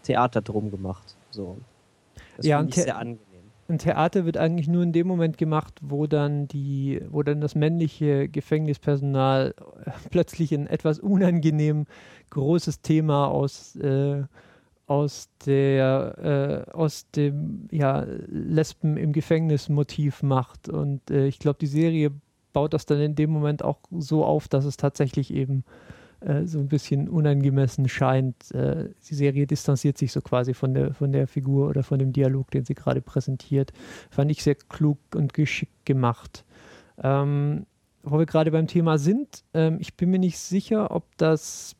Theater 0.04 0.40
drum 0.40 0.70
gemacht. 0.70 1.14
So. 1.30 1.58
Das 2.36 2.46
ja, 2.46 2.58
finde 2.58 2.70
ich 2.70 2.82
sehr 2.82 2.96
angenehm. 2.96 3.20
Ein 3.68 3.78
Theater 3.78 4.24
wird 4.24 4.36
eigentlich 4.36 4.68
nur 4.68 4.84
in 4.84 4.92
dem 4.92 5.08
Moment 5.08 5.38
gemacht, 5.38 5.80
wo 5.82 6.06
dann 6.06 6.46
die, 6.46 7.02
wo 7.10 7.24
dann 7.24 7.40
das 7.40 7.56
männliche 7.56 8.28
Gefängnispersonal 8.28 9.54
plötzlich 10.10 10.54
ein 10.54 10.68
etwas 10.68 11.00
unangenehm 11.00 11.86
großes 12.30 12.80
Thema 12.80 13.26
aus 13.26 13.74
äh, 13.76 14.22
aus 14.86 15.28
der 15.44 16.66
äh, 16.68 16.70
aus 16.72 17.10
dem 17.10 17.68
ja 17.70 18.06
Lesben 18.28 18.96
im 18.96 19.12
Gefängnis 19.12 19.68
Motiv 19.68 20.22
macht 20.22 20.68
und 20.68 21.10
äh, 21.10 21.26
ich 21.26 21.38
glaube 21.38 21.58
die 21.60 21.66
Serie 21.66 22.12
baut 22.52 22.72
das 22.72 22.86
dann 22.86 23.00
in 23.00 23.14
dem 23.14 23.30
Moment 23.30 23.62
auch 23.62 23.80
so 23.90 24.24
auf, 24.24 24.48
dass 24.48 24.64
es 24.64 24.76
tatsächlich 24.76 25.32
eben 25.32 25.64
äh, 26.20 26.46
so 26.46 26.58
ein 26.58 26.68
bisschen 26.68 27.08
unangemessen 27.08 27.88
scheint. 27.88 28.50
Äh, 28.52 28.90
die 29.10 29.14
Serie 29.14 29.46
distanziert 29.46 29.98
sich 29.98 30.12
so 30.12 30.22
quasi 30.22 30.54
von 30.54 30.72
der 30.72 30.94
von 30.94 31.12
der 31.12 31.26
Figur 31.26 31.68
oder 31.68 31.82
von 31.82 31.98
dem 31.98 32.12
Dialog, 32.12 32.50
den 32.50 32.64
sie 32.64 32.74
gerade 32.74 33.02
präsentiert. 33.02 33.72
Fand 34.10 34.30
ich 34.30 34.42
sehr 34.42 34.54
klug 34.54 34.98
und 35.14 35.34
geschickt 35.34 35.84
gemacht. 35.84 36.44
Ähm, 37.02 37.66
wo 38.02 38.18
wir 38.18 38.26
gerade 38.26 38.50
beim 38.52 38.68
Thema 38.68 38.98
sind, 38.98 39.44
ähm, 39.52 39.78
ich 39.80 39.94
bin 39.94 40.10
mir 40.10 40.18
nicht 40.18 40.38
sicher, 40.38 40.92
ob 40.92 41.04
das 41.18 41.75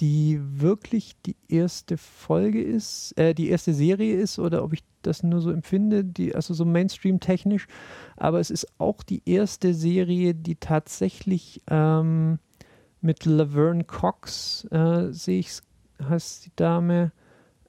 die 0.00 0.40
wirklich 0.42 1.16
die 1.24 1.36
erste 1.48 1.96
Folge 1.96 2.62
ist, 2.62 3.16
äh, 3.18 3.34
die 3.34 3.48
erste 3.48 3.74
Serie 3.74 4.16
ist 4.16 4.38
oder 4.38 4.64
ob 4.64 4.72
ich 4.72 4.82
das 5.02 5.22
nur 5.22 5.40
so 5.40 5.50
empfinde, 5.50 6.04
die, 6.04 6.34
also 6.34 6.54
so 6.54 6.64
Mainstream-technisch. 6.64 7.66
Aber 8.16 8.40
es 8.40 8.50
ist 8.50 8.66
auch 8.78 9.02
die 9.02 9.22
erste 9.26 9.74
Serie, 9.74 10.34
die 10.34 10.56
tatsächlich 10.56 11.62
ähm, 11.68 12.38
mit 13.00 13.24
Laverne 13.24 13.84
Cox, 13.84 14.66
äh, 14.70 15.12
sehe 15.12 15.40
ich, 15.40 15.58
heißt 16.02 16.46
die 16.46 16.52
Dame, 16.56 17.12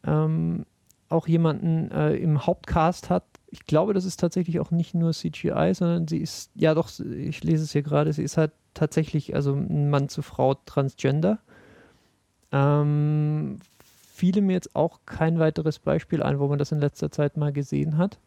ähm, 0.05 0.65
auch 1.09 1.27
jemanden 1.27 1.91
äh, 1.91 2.15
im 2.15 2.45
Hauptcast 2.45 3.09
hat. 3.09 3.25
Ich 3.47 3.65
glaube, 3.65 3.93
das 3.93 4.05
ist 4.05 4.19
tatsächlich 4.19 4.59
auch 4.59 4.71
nicht 4.71 4.95
nur 4.95 5.13
CGI, 5.13 5.71
sondern 5.73 6.07
sie 6.07 6.17
ist, 6.17 6.51
ja 6.55 6.73
doch, 6.73 6.89
ich 6.99 7.43
lese 7.43 7.63
es 7.63 7.71
hier 7.71 7.83
gerade, 7.83 8.11
sie 8.11 8.23
ist 8.23 8.37
halt 8.37 8.51
tatsächlich, 8.73 9.35
also 9.35 9.53
ein 9.53 9.89
Mann 9.89 10.09
zu 10.09 10.21
Frau 10.21 10.55
Transgender. 10.65 11.39
Ähm, 12.51 13.59
fiele 14.13 14.41
mir 14.41 14.53
jetzt 14.53 14.75
auch 14.75 14.99
kein 15.05 15.39
weiteres 15.39 15.79
Beispiel 15.79 16.23
ein, 16.23 16.39
wo 16.39 16.47
man 16.47 16.57
das 16.57 16.71
in 16.71 16.79
letzter 16.79 17.11
Zeit 17.11 17.37
mal 17.37 17.51
gesehen 17.51 17.97
hat. 17.97 18.17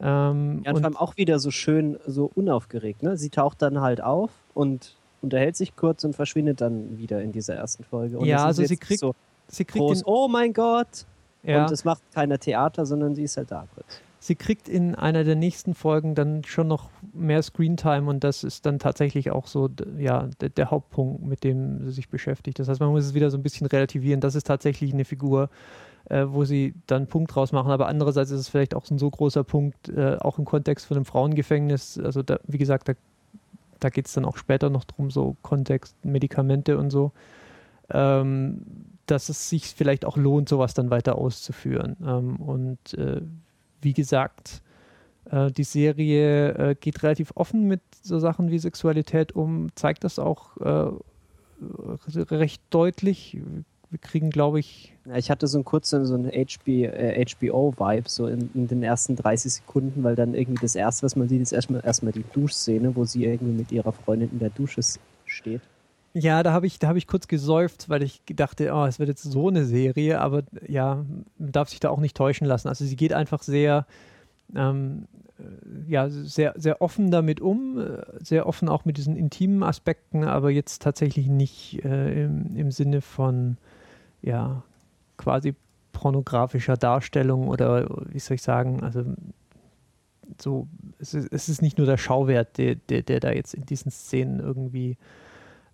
Ähm, 0.00 0.62
ja, 0.64 0.72
und, 0.72 0.78
vor 0.78 0.84
allem 0.84 0.96
auch 0.96 1.16
wieder 1.16 1.38
so 1.38 1.50
schön, 1.50 1.98
so 2.06 2.30
unaufgeregt. 2.34 3.02
Ne? 3.02 3.16
Sie 3.16 3.30
taucht 3.30 3.62
dann 3.62 3.80
halt 3.80 4.02
auf 4.02 4.30
und 4.54 4.96
unterhält 5.22 5.56
sich 5.56 5.76
kurz 5.76 6.04
und 6.04 6.14
verschwindet 6.14 6.60
dann 6.60 6.98
wieder 6.98 7.22
in 7.22 7.32
dieser 7.32 7.54
ersten 7.54 7.84
Folge. 7.84 8.18
Und 8.18 8.26
ja, 8.26 8.44
also 8.44 8.64
sie 8.64 8.76
kriegt, 8.76 9.00
so 9.00 9.14
sie 9.48 9.64
kriegt 9.64 9.84
groß, 9.84 10.02
oh 10.06 10.28
mein 10.28 10.52
Gott! 10.52 11.06
Ja. 11.44 11.64
Und 11.64 11.72
es 11.72 11.84
macht 11.84 12.02
keiner 12.12 12.38
Theater, 12.38 12.86
sondern 12.86 13.14
sie 13.14 13.24
ist 13.24 13.36
halt 13.36 13.50
da 13.50 13.66
kurz 13.74 14.00
sie 14.22 14.36
kriegt 14.36 14.68
in 14.68 14.94
einer 14.94 15.24
der 15.24 15.34
nächsten 15.34 15.74
Folgen 15.74 16.14
dann 16.14 16.44
schon 16.44 16.68
noch 16.68 16.90
mehr 17.12 17.42
Screentime 17.42 18.08
und 18.08 18.22
das 18.22 18.44
ist 18.44 18.64
dann 18.64 18.78
tatsächlich 18.78 19.32
auch 19.32 19.48
so 19.48 19.68
ja, 19.98 20.28
der, 20.40 20.70
Hauptpunkt, 20.70 21.24
mit 21.24 21.42
dem 21.42 21.84
sie 21.86 21.90
sich 21.90 22.08
beschäftigt. 22.08 22.60
Das 22.60 22.68
heißt, 22.68 22.78
man 22.78 22.90
muss 22.90 23.04
es 23.04 23.14
wieder 23.14 23.32
so 23.32 23.36
ein 23.36 23.42
bisschen 23.42 23.66
relativieren. 23.66 24.20
Das 24.20 24.36
ist 24.36 24.46
tatsächlich 24.46 24.94
eine 24.94 25.04
Figur, 25.04 25.50
äh, 26.04 26.24
wo 26.28 26.44
sie 26.44 26.72
dann 26.86 27.08
Punkt 27.08 27.34
draus 27.34 27.50
machen, 27.50 27.72
aber 27.72 27.88
andererseits 27.88 28.30
ist 28.30 28.38
es 28.38 28.48
vielleicht 28.48 28.76
auch 28.76 28.84
so 28.84 28.94
ein 28.94 28.98
so 28.98 29.10
großer 29.10 29.42
Punkt, 29.42 29.88
äh, 29.88 30.16
auch 30.20 30.38
im 30.38 30.44
Kontext 30.44 30.86
von 30.86 30.98
einem 30.98 31.04
Frauengefängnis. 31.04 31.98
Also, 31.98 32.22
da, 32.22 32.38
wie 32.46 32.58
gesagt, 32.58 32.88
da, 32.88 32.92
da 33.80 33.88
geht 33.88 34.06
es 34.06 34.12
dann 34.12 34.24
auch 34.24 34.36
später 34.36 34.70
noch 34.70 34.84
drum, 34.84 35.10
so 35.10 35.36
Kontext, 35.42 35.96
Medikamente 36.04 36.78
und 36.78 36.90
so. 36.90 37.10
Ähm, 37.90 38.62
dass 39.06 39.28
es 39.28 39.48
sich 39.48 39.74
vielleicht 39.74 40.04
auch 40.04 40.16
lohnt, 40.16 40.48
sowas 40.48 40.74
dann 40.74 40.90
weiter 40.90 41.18
auszuführen. 41.18 41.96
Ähm, 42.06 42.36
und 42.36 42.94
äh, 42.94 43.20
wie 43.82 43.92
gesagt, 43.92 44.62
äh, 45.30 45.50
die 45.50 45.64
Serie 45.64 46.52
äh, 46.52 46.74
geht 46.74 47.02
relativ 47.02 47.32
offen 47.34 47.68
mit 47.68 47.80
so 48.02 48.18
Sachen 48.18 48.50
wie 48.50 48.58
Sexualität 48.58 49.32
um, 49.32 49.68
zeigt 49.74 50.04
das 50.04 50.18
auch 50.18 50.56
äh, 50.58 50.90
recht 52.30 52.62
deutlich. 52.70 53.38
Wir 53.90 53.98
kriegen, 53.98 54.30
glaube 54.30 54.58
ich. 54.58 54.94
Ich 55.14 55.30
hatte 55.30 55.46
so 55.46 55.58
einen 55.58 55.64
kurzen, 55.64 56.06
so 56.06 56.14
einen 56.14 56.30
HB, 56.30 56.88
HBO-Vibe, 57.38 58.08
so 58.08 58.26
in, 58.26 58.50
in, 58.54 58.66
den 58.66 58.82
ersten 58.82 59.16
30 59.16 59.52
Sekunden, 59.52 60.02
weil 60.02 60.16
dann 60.16 60.34
irgendwie 60.34 60.62
das 60.62 60.74
erste, 60.74 61.04
was 61.04 61.14
man 61.14 61.28
sieht, 61.28 61.42
ist 61.42 61.52
erstmal, 61.52 61.84
erstmal 61.84 62.12
die 62.12 62.24
Duschszene, 62.32 62.96
wo 62.96 63.04
sie 63.04 63.24
irgendwie 63.24 63.52
mit 63.52 63.70
ihrer 63.70 63.92
Freundin 63.92 64.30
in 64.32 64.38
der 64.38 64.50
Dusche 64.50 64.80
steht. 65.26 65.60
Ja, 66.14 66.42
da 66.42 66.52
habe 66.52 66.66
ich, 66.66 66.78
hab 66.82 66.96
ich 66.96 67.06
kurz 67.06 67.26
gesäuft, 67.26 67.88
weil 67.88 68.02
ich 68.02 68.22
dachte, 68.26 68.72
oh, 68.74 68.84
es 68.84 68.98
wird 68.98 69.08
jetzt 69.08 69.22
so 69.22 69.48
eine 69.48 69.64
Serie, 69.64 70.20
aber 70.20 70.42
ja, 70.66 71.04
man 71.38 71.52
darf 71.52 71.70
sich 71.70 71.80
da 71.80 71.88
auch 71.88 72.00
nicht 72.00 72.16
täuschen 72.16 72.46
lassen. 72.46 72.68
Also 72.68 72.84
sie 72.84 72.96
geht 72.96 73.14
einfach 73.14 73.42
sehr, 73.42 73.86
ähm, 74.54 75.08
ja, 75.88 76.10
sehr, 76.10 76.52
sehr 76.56 76.82
offen 76.82 77.10
damit 77.10 77.40
um, 77.40 77.78
äh, 77.78 78.02
sehr 78.20 78.46
offen 78.46 78.68
auch 78.68 78.84
mit 78.84 78.98
diesen 78.98 79.16
intimen 79.16 79.62
Aspekten, 79.62 80.24
aber 80.24 80.50
jetzt 80.50 80.82
tatsächlich 80.82 81.28
nicht 81.28 81.82
äh, 81.84 82.24
im, 82.24 82.56
im 82.56 82.70
Sinne 82.70 83.00
von, 83.00 83.56
ja, 84.20 84.62
quasi 85.16 85.54
pornografischer 85.92 86.76
Darstellung 86.76 87.48
oder 87.48 87.88
wie 88.08 88.18
soll 88.18 88.34
ich 88.34 88.42
sagen, 88.42 88.82
also 88.82 89.04
so, 90.40 90.66
es 90.98 91.14
ist, 91.14 91.32
es 91.32 91.48
ist 91.48 91.62
nicht 91.62 91.78
nur 91.78 91.86
der 91.86 91.96
Schauwert, 91.96 92.58
der, 92.58 92.74
der, 92.74 93.02
der 93.02 93.20
da 93.20 93.32
jetzt 93.32 93.54
in 93.54 93.66
diesen 93.66 93.90
Szenen 93.90 94.40
irgendwie 94.40 94.96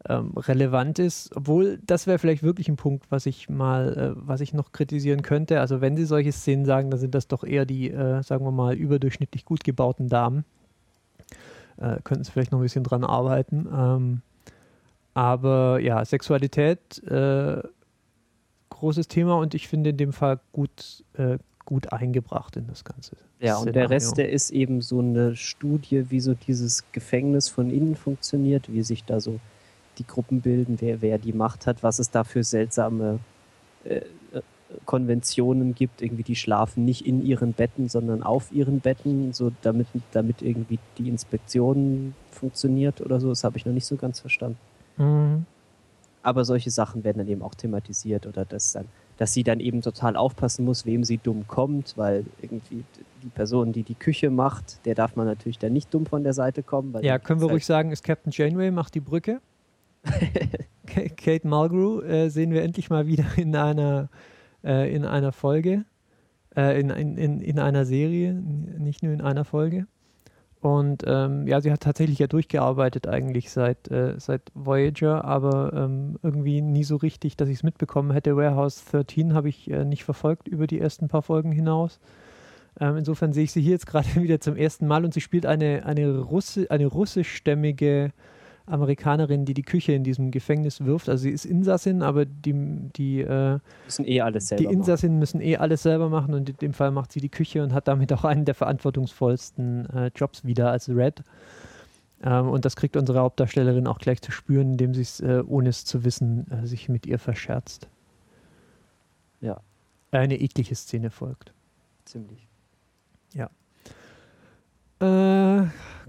ähm, 0.09 0.33
relevant 0.37 0.99
ist. 0.99 1.37
Obwohl, 1.37 1.79
das 1.85 2.07
wäre 2.07 2.19
vielleicht 2.19 2.43
wirklich 2.43 2.69
ein 2.69 2.77
Punkt, 2.77 3.11
was 3.11 3.27
ich 3.27 3.49
mal, 3.49 4.15
äh, 4.17 4.21
was 4.27 4.41
ich 4.41 4.55
noch 4.55 4.73
kritisieren 4.73 5.23
könnte. 5.23 5.61
Also 5.61 5.81
wenn 5.81 5.97
sie 5.97 6.05
solche 6.05 6.33
Szenen 6.33 6.65
sagen, 6.65 6.91
dann 6.91 6.99
sind 6.99 7.15
das 7.15 7.29
doch 7.29 7.45
eher 7.45 7.67
die, 7.67 7.91
äh, 7.91 8.23
sagen 8.23 8.45
wir 8.45 8.51
mal, 8.51 8.75
überdurchschnittlich 8.75 9.45
gut 9.45 9.65
gebauten 9.65 10.09
Damen. 10.09 10.45
Äh, 11.77 11.99
könnten 12.03 12.25
sie 12.25 12.33
vielleicht 12.33 12.53
noch 12.53 12.59
ein 12.59 12.63
bisschen 12.63 12.85
dran 12.85 13.05
arbeiten. 13.05 13.69
Ähm, 13.73 14.23
aber 15.15 15.81
ja, 15.81 16.05
Sexualität, 16.05 17.03
äh, 17.05 17.63
großes 18.71 19.09
Thema 19.09 19.37
und 19.39 19.55
ich 19.55 19.69
finde 19.69 19.91
in 19.91 19.97
dem 19.97 20.13
Fall 20.13 20.41
gut, 20.53 21.05
äh, 21.15 21.39
gut 21.65 21.93
eingebracht 21.93 22.57
in 22.57 22.67
das 22.67 22.85
Ganze. 22.85 23.17
Ja, 23.41 23.59
und 23.59 23.75
der 23.75 23.91
Rest, 23.91 24.17
der 24.17 24.31
ist 24.31 24.51
eben 24.51 24.81
so 24.81 25.01
eine 25.01 25.37
Studie, 25.37 26.11
wie 26.11 26.21
so 26.21 26.35
dieses 26.35 26.85
Gefängnis 26.93 27.49
von 27.49 27.71
innen 27.71 27.95
funktioniert, 27.95 28.73
wie 28.73 28.83
sich 28.83 29.05
da 29.05 29.21
so 29.21 29.39
die 29.99 30.07
Gruppen 30.07 30.41
bilden, 30.41 30.77
wer, 30.81 31.03
wer 31.03 31.19
die 31.19 31.33
Macht 31.33 31.67
hat, 31.67 31.83
was 31.83 31.99
es 31.99 32.11
da 32.11 32.25
für 32.25 32.45
seltsame 32.45 33.19
äh, 33.85 33.97
äh, 34.33 34.43
Konventionen 34.85 35.75
gibt. 35.75 36.03
Irgendwie, 36.03 36.23
die 36.23 36.37
schlafen 36.37 36.85
nicht 36.85 37.07
in 37.07 37.25
ihren 37.25 37.53
Betten, 37.53 37.89
sondern 37.89 38.23
auf 38.23 38.53
ihren 38.53 38.81
Betten, 38.81 39.33
so 39.33 39.51
damit, 39.63 39.87
damit 40.13 40.43
irgendwie 40.43 40.79
die 40.99 41.09
Inspektion 41.09 42.15
funktioniert 42.31 43.01
oder 43.01 43.21
so. 43.21 43.29
Das 43.29 43.45
habe 43.45 43.57
ich 43.57 43.67
noch 43.67 43.73
nicht 43.73 43.87
so 43.87 43.97
ganz 43.97 44.21
verstanden. 44.21 44.59
Mhm. 44.99 45.47
Aber 46.23 46.45
solche 46.45 46.71
Sachen 46.71 47.05
werden 47.05 47.19
dann 47.19 47.29
eben 47.29 47.43
auch 47.43 47.55
thematisiert 47.55 48.27
oder 48.27 48.45
dass 48.45 48.73
dann, 48.73 48.87
dass 49.17 49.33
sie 49.33 49.43
dann 49.43 49.61
eben 49.61 49.81
total 49.81 50.17
aufpassen 50.17 50.65
muss, 50.65 50.85
wem 50.85 51.03
sie 51.05 51.19
dumm 51.19 51.47
kommt, 51.47 51.97
weil 51.97 52.27
irgendwie 52.43 52.85
die 53.23 53.29
Person, 53.29 53.73
die 53.73 53.83
die 53.83 53.95
Küche 53.95 54.29
macht, 54.29 54.85
der 54.85 54.95
darf 54.95 55.17
man 55.17 55.27
natürlich 55.27 55.59
dann 55.59 55.73
nicht 55.73 55.93
dumm 55.95 56.07
von 56.07 56.25
der 56.25 56.35
Seite 56.35 56.63
kommen. 56.63 56.95
ja, 57.03 57.19
können 57.19 57.41
wir 57.41 57.49
ruhig 57.49 57.65
sagen, 57.65 57.91
ist 57.91 58.05
Captain 58.05 58.33
Janeway, 58.33 58.71
macht 58.71 58.95
die 58.95 59.01
Brücke. 59.01 59.41
Kate 61.17 61.47
Mulgrew 61.47 62.01
äh, 62.03 62.29
sehen 62.31 62.53
wir 62.53 62.63
endlich 62.63 62.91
mal 62.91 63.07
wieder 63.07 63.27
in 63.37 63.55
einer, 63.55 64.09
äh, 64.65 64.95
in 64.95 65.05
einer 65.05 65.33
Folge, 65.33 65.85
äh, 66.57 66.81
in, 66.81 66.91
in, 66.91 67.41
in 67.41 67.59
einer 67.59 67.85
Serie, 67.85 68.33
nicht 68.35 69.03
nur 69.03 69.13
in 69.13 69.21
einer 69.21 69.45
Folge. 69.45 69.87
Und 70.61 71.05
ähm, 71.07 71.47
ja, 71.47 71.61
sie 71.61 71.71
hat 71.71 71.83
tatsächlich 71.83 72.19
ja 72.19 72.27
durchgearbeitet 72.27 73.07
eigentlich 73.07 73.51
seit, 73.51 73.89
äh, 73.91 74.15
seit 74.19 74.43
Voyager, 74.55 75.25
aber 75.25 75.73
ähm, 75.73 76.19
irgendwie 76.23 76.61
nie 76.63 76.83
so 76.83 76.97
richtig, 76.97 77.37
dass 77.37 77.49
ich 77.49 77.57
es 77.57 77.63
mitbekommen 77.63 78.11
hätte. 78.11 78.37
Warehouse 78.37 78.85
13 78.87 79.35
habe 79.35 79.49
ich 79.49 79.71
äh, 79.71 79.85
nicht 79.85 80.03
verfolgt 80.03 80.49
über 80.49 80.67
die 80.67 80.81
ersten 80.81 81.07
paar 81.07 81.23
Folgen 81.23 81.53
hinaus. 81.53 82.01
Ähm, 82.81 82.97
insofern 82.97 83.33
sehe 83.33 83.45
ich 83.45 83.53
sie 83.53 83.61
hier 83.61 83.73
jetzt 83.73 83.87
gerade 83.87 84.09
wieder 84.17 84.41
zum 84.41 84.57
ersten 84.57 84.89
Mal 84.89 85.05
und 85.05 85.15
sie 85.15 85.21
spielt 85.21 85.47
eine, 85.47 85.87
eine, 85.87 86.19
Russi 86.19 86.67
eine 86.69 86.87
russischstämmige 86.87 88.13
Amerikanerin, 88.69 89.45
die 89.45 89.55
die 89.55 89.63
Küche 89.63 89.93
in 89.93 90.05
diesem 90.05 90.31
Gefängnis 90.31 90.85
wirft. 90.85 91.09
Also 91.09 91.23
sie 91.23 91.31
ist 91.31 91.45
Insassin, 91.45 92.03
aber 92.03 92.25
die, 92.25 92.55
die, 92.97 93.21
äh, 93.21 93.59
müssen 93.87 94.07
eh 94.07 94.21
alles 94.21 94.49
selber 94.49 94.65
die 94.65 94.73
Insassinnen 94.73 95.17
machen. 95.17 95.21
müssen 95.21 95.41
eh 95.41 95.57
alles 95.57 95.83
selber 95.83 96.09
machen 96.09 96.35
und 96.35 96.49
in 96.49 96.57
dem 96.57 96.73
Fall 96.73 96.91
macht 96.91 97.13
sie 97.13 97.21
die 97.21 97.29
Küche 97.29 97.63
und 97.63 97.73
hat 97.73 97.89
damit 97.89 98.13
auch 98.13 98.25
einen 98.25 98.45
der 98.45 98.55
verantwortungsvollsten 98.55 99.89
äh, 99.91 100.11
Jobs 100.15 100.45
wieder 100.45 100.71
als 100.71 100.89
Red. 100.89 101.23
Ähm, 102.23 102.49
und 102.49 102.65
das 102.65 102.77
kriegt 102.77 102.97
unsere 102.97 103.21
Hauptdarstellerin 103.21 103.87
auch 103.87 103.99
gleich 103.99 104.21
zu 104.21 104.33
spüren, 104.33 104.73
indem 104.73 104.95
sie 104.95 105.03
es, 105.03 105.21
äh, 105.21 105.43
ohne 105.47 105.69
es 105.69 105.85
zu 105.85 106.05
wissen, 106.05 106.51
äh, 106.51 106.67
sich 106.67 106.89
mit 106.89 107.07
ihr 107.07 107.19
verscherzt. 107.19 107.89
Ja. 109.41 109.61
Eine 110.11 110.41
eklige 110.41 110.75
Szene 110.75 111.11
folgt. 111.11 111.53
Ziemlich. 112.05 112.49
Ja. 113.35 113.51
Äh, 115.01 115.58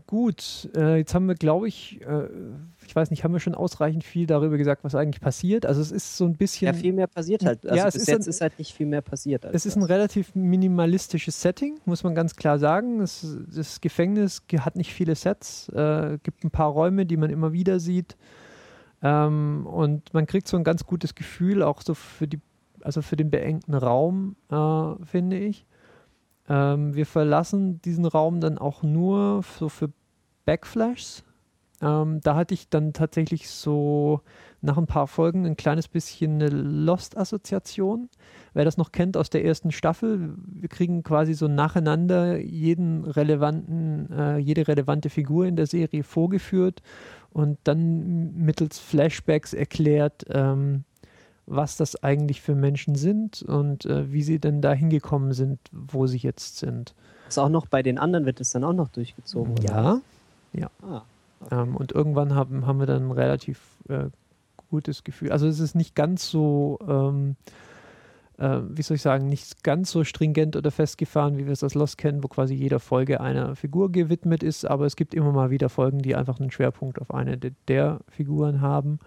gut, 0.10 0.68
äh, 0.75 0.98
jetzt 0.98 1.13
haben 1.13 1.28
wir, 1.28 1.36
glaube 1.36 1.68
ich, 1.68 2.01
äh, 2.01 2.28
ich 2.88 2.96
weiß 2.96 3.12
nicht, 3.12 3.24
haben 3.24 3.32
wir 3.32 3.39
schon 3.39 3.54
ausreichend 3.54 4.04
viel 4.04 4.25
darüber 4.25 4.58
gesagt, 4.58 4.84
was 4.84 4.96
eigentlich 4.96 5.22
passiert? 5.22 5.68
Also 5.68 5.82
es 5.82 5.92
ist 5.92 6.18
so 6.18 6.25
ein 6.25 6.36
bisschen... 6.36 6.66
Ja, 6.66 6.74
viel 6.74 6.94
mehr 6.94 7.06
passiert 7.06 7.46
halt. 7.46 7.63
Also 7.63 7.78
ja, 7.78 7.86
bis 7.86 7.94
ist 7.94 8.08
jetzt 8.08 8.25
ein, 8.25 8.30
ist 8.32 8.42
halt 8.42 8.58
nicht 8.58 8.74
viel 8.74 8.88
mehr 8.88 9.04
passiert. 9.04 9.46
es 9.46 9.68
ist 9.68 9.75
ein 9.75 9.84
relativ 9.84 10.34
minimalistisches 10.34 11.39
Setting, 11.39 11.80
muss 11.86 12.04
man 12.04 12.16
ganz 12.16 12.36
klar 12.36 12.58
sagen. 12.58 13.01
Es, 13.01 13.38
das 13.56 13.82
Gefängnis 13.82 14.42
hat 14.62 14.78
nicht 14.78 14.92
viele 14.92 15.13
Sets, 15.13 15.70
äh, 15.70 16.18
gibt 16.24 16.44
ein 16.44 16.50
paar 16.50 16.72
Räume, 16.72 17.06
die 17.06 17.16
man 17.16 17.30
immer 17.30 17.54
wieder 17.54 17.80
sieht. 17.80 18.18
Ähm, 19.04 19.68
und 19.68 20.12
man 20.12 20.25
kriegt 20.25 20.48
so 20.48 20.58
ein 20.58 20.63
ganz 20.63 20.88
gutes 20.88 21.13
Gefühl 21.13 21.62
auch 21.62 21.84
so 21.84 21.94
für 21.94 22.28
die 22.28 22.39
also 22.82 23.01
für 23.01 23.18
den 23.18 23.30
beengten 23.30 23.75
Raum, 23.75 24.38
äh, 24.50 25.06
finde 25.06 25.38
ich. 25.38 25.68
Ähm, 26.48 26.96
wir 26.96 27.06
verlassen 27.06 27.80
diesen 27.82 28.06
Raum 28.06 28.39
dann 28.39 28.58
auch 28.58 28.82
nur 28.82 29.44
so 29.60 29.70
für 29.70 29.92
Backflashs. 30.50 31.24
Ähm, 31.79 32.22
da 32.24 32.36
hatte 32.36 32.56
ich 32.56 32.70
dann 32.70 32.91
tatsächlich 32.91 33.51
so 33.51 34.22
nach 34.62 34.79
ein 34.79 34.88
paar 34.88 35.06
Folgen 35.06 35.46
ein 35.46 35.56
kleines 35.56 35.88
bisschen 35.88 36.41
eine 36.41 36.50
Lost-Assoziation. 36.50 38.10
Wer 38.56 38.65
das 38.65 38.75
noch 38.75 38.91
kennt 38.91 39.15
aus 39.15 39.29
der 39.29 39.46
ersten 39.46 39.72
Staffel, 39.72 40.34
wir 40.48 40.68
kriegen 40.68 41.03
quasi 41.03 41.36
so 41.36 41.48
nacheinander 41.48 42.39
jeden 42.39 43.06
relevanten, 43.06 44.12
äh, 44.12 44.38
jede 44.39 44.68
relevante 44.68 45.12
Figur 45.12 45.46
in 45.46 45.56
der 45.56 45.68
Serie 45.68 46.01
vorgeführt 46.01 46.82
und 47.29 47.60
dann 47.63 48.34
mittels 48.36 48.79
Flashbacks 48.79 49.53
erklärt, 49.53 50.25
ähm, 50.29 50.84
was 51.46 51.77
das 51.77 52.01
eigentlich 52.03 52.41
für 52.41 52.56
Menschen 52.56 52.96
sind 52.96 53.44
und 53.44 53.86
äh, 53.86 54.12
wie 54.12 54.24
sie 54.24 54.39
denn 54.39 54.62
da 54.62 54.74
hingekommen 54.74 55.32
sind, 55.34 55.60
wo 55.72 56.08
sie 56.08 56.18
jetzt 56.18 56.58
sind. 56.58 56.96
Ist 57.27 57.38
auch 57.38 57.50
noch 57.50 57.68
bei 57.68 57.84
den 57.84 58.00
anderen 58.00 58.25
wird 58.25 58.41
es 58.41 58.50
dann 58.50 58.63
auch 58.63 58.74
noch 58.74 58.89
durchgezogen. 58.89 59.56
Ja, 59.58 60.01
ja. 60.53 60.70
Ah, 60.82 61.03
okay. 61.41 61.62
ähm, 61.62 61.75
und 61.75 61.91
irgendwann 61.91 62.36
haben, 62.36 62.65
haben 62.65 62.79
wir 62.79 62.86
dann 62.86 63.08
ein 63.08 63.12
relativ 63.12 63.60
äh, 63.88 64.06
gutes 64.70 65.03
Gefühl. 65.03 65.32
Also 65.32 65.48
es 65.48 65.60
ist 65.60 65.75
nicht 65.75 65.96
ganz 65.96 66.29
so, 66.29 66.79
ähm, 66.88 67.36
äh, 68.38 68.60
wie 68.70 68.82
soll 68.82 68.96
ich 68.96 69.01
sagen, 69.01 69.27
nicht 69.27 69.63
ganz 69.63 69.91
so 69.91 70.03
stringent 70.03 70.56
oder 70.56 70.72
festgefahren, 70.72 71.38
wie 71.38 71.46
wir 71.46 71.53
es 71.53 71.63
aus 71.63 71.75
Lost 71.75 71.98
kennen, 71.98 72.24
wo 72.24 72.27
quasi 72.27 72.53
jeder 72.53 72.79
Folge 72.79 73.20
einer 73.22 73.56
Figur 73.56 73.91
gewidmet 73.91 74.44
ist, 74.44 74.65
aber 74.65 74.86
es 74.86 74.96
gibt 74.96 75.13
immer 75.13 75.32
mal 75.32 75.50
wieder 75.50 75.70
Folgen, 75.70 76.00
die 76.00 76.15
einfach 76.15 76.39
einen 76.39 76.51
Schwerpunkt 76.51 77.01
auf 77.01 77.13
eine 77.13 77.38
de 77.38 77.51
der 77.68 78.00
Figuren 78.10 78.62
haben. 78.62 79.00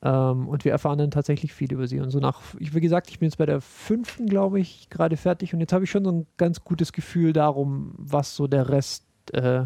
Ähm, 0.00 0.48
und 0.48 0.64
wir 0.64 0.72
erfahren 0.72 0.98
dann 0.98 1.10
tatsächlich 1.10 1.52
viel 1.52 1.72
über 1.72 1.86
sie. 1.88 2.00
Und 2.00 2.10
so 2.10 2.20
nach, 2.20 2.40
wie 2.58 2.80
gesagt, 2.80 3.10
ich 3.10 3.18
bin 3.18 3.28
jetzt 3.28 3.38
bei 3.38 3.46
der 3.46 3.60
fünften, 3.60 4.26
glaube 4.26 4.60
ich, 4.60 4.88
gerade 4.90 5.16
fertig. 5.16 5.54
Und 5.54 5.60
jetzt 5.60 5.72
habe 5.72 5.84
ich 5.84 5.90
schon 5.90 6.04
so 6.04 6.12
ein 6.12 6.26
ganz 6.36 6.62
gutes 6.62 6.92
Gefühl 6.92 7.32
darum, 7.32 7.94
was 7.96 8.36
so 8.36 8.46
der 8.46 8.68
Rest, 8.68 9.04
äh, 9.32 9.64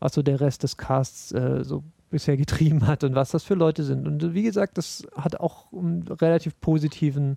was 0.00 0.14
so 0.14 0.22
der 0.22 0.40
Rest 0.40 0.62
des 0.62 0.76
Casts 0.76 1.32
äh, 1.32 1.64
so 1.64 1.82
bisher 2.10 2.36
getrieben 2.36 2.86
hat 2.86 3.04
und 3.04 3.14
was 3.14 3.30
das 3.30 3.44
für 3.44 3.54
Leute 3.54 3.84
sind. 3.84 4.06
Und 4.06 4.34
wie 4.34 4.42
gesagt, 4.42 4.78
das 4.78 5.06
hat 5.14 5.40
auch 5.40 5.72
einen 5.72 6.02
relativ 6.08 6.58
positiven, 6.60 7.36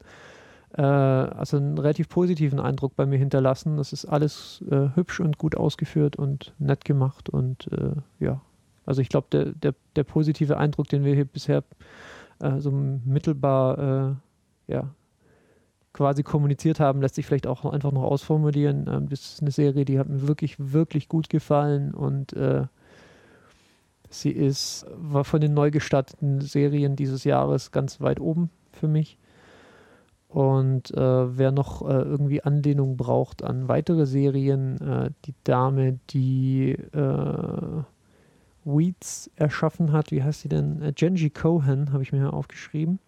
äh, 0.78 0.82
also 0.82 1.58
einen 1.58 1.78
relativ 1.78 2.10
positiven 2.10 2.60
Eindruck 2.60 2.96
bei 2.96 3.06
mir 3.06 3.18
hinterlassen. 3.18 3.78
Das 3.78 3.94
ist 3.94 4.06
alles 4.06 4.64
äh, 4.70 4.90
hübsch 4.96 5.20
und 5.20 5.38
gut 5.38 5.56
ausgeführt 5.56 6.16
und 6.16 6.54
nett 6.60 6.86
gemacht. 6.86 7.30
Und 7.30 7.70
äh, 7.72 7.96
ja, 8.24 8.42
also 8.86 9.02
ich 9.02 9.10
glaube, 9.10 9.28
der, 9.32 9.46
der, 9.46 9.76
der 9.96 10.04
positive 10.04 10.58
Eindruck, 10.58 10.88
den 10.88 11.04
wir 11.04 11.16
hier 11.16 11.26
bisher 11.26 11.64
äh, 12.40 12.60
so 12.60 12.72
mittelbar 12.72 13.78
äh, 13.78 14.72
ja, 14.72 14.90
quasi 15.94 16.24
kommuniziert 16.24 16.80
haben, 16.80 17.02
lässt 17.02 17.16
sich 17.16 17.26
vielleicht 17.26 17.48
auch 17.48 17.66
einfach 17.66 17.92
noch 17.92 18.04
ausformulieren. 18.04 18.88
Ähm, 18.88 19.10
das 19.10 19.34
ist 19.34 19.42
eine 19.42 19.52
Serie, 19.52 19.86
die 19.86 20.00
hat 20.00 20.10
mir 20.10 20.28
wirklich, 20.28 20.56
wirklich 20.58 21.10
gut 21.10 21.30
gefallen 21.30 21.94
und 21.94 22.34
äh, 22.34 22.66
sie 24.10 24.32
ist, 24.32 24.86
war 24.96 25.24
von 25.24 25.42
den 25.42 25.54
neu 25.54 25.72
gestarteten 25.72 26.42
Serien 26.42 26.96
dieses 26.96 27.24
Jahres 27.24 27.72
ganz 27.72 28.02
weit 28.02 28.20
oben 28.20 28.50
für 28.72 28.88
mich. 28.88 29.18
Und 30.28 30.92
äh, 30.92 31.38
wer 31.38 31.52
noch 31.52 31.82
äh, 31.82 31.92
irgendwie 31.92 32.42
Anlehnung 32.42 32.96
braucht 32.96 33.44
an 33.44 33.68
weitere 33.68 34.06
Serien, 34.06 34.80
äh, 34.80 35.10
die 35.26 35.34
Dame, 35.44 36.00
die 36.10 36.72
äh, 36.72 37.84
Weeds 38.64 39.30
erschaffen 39.36 39.92
hat. 39.92 40.12
Wie 40.12 40.24
heißt 40.24 40.42
sie 40.42 40.50
denn? 40.50 40.82
Äh, 40.82 40.94
Genji 40.94 41.30
Cohen, 41.30 41.92
habe 41.92 42.04
ich 42.04 42.14
mir 42.14 42.32
aufgeschrieben. 42.32 43.00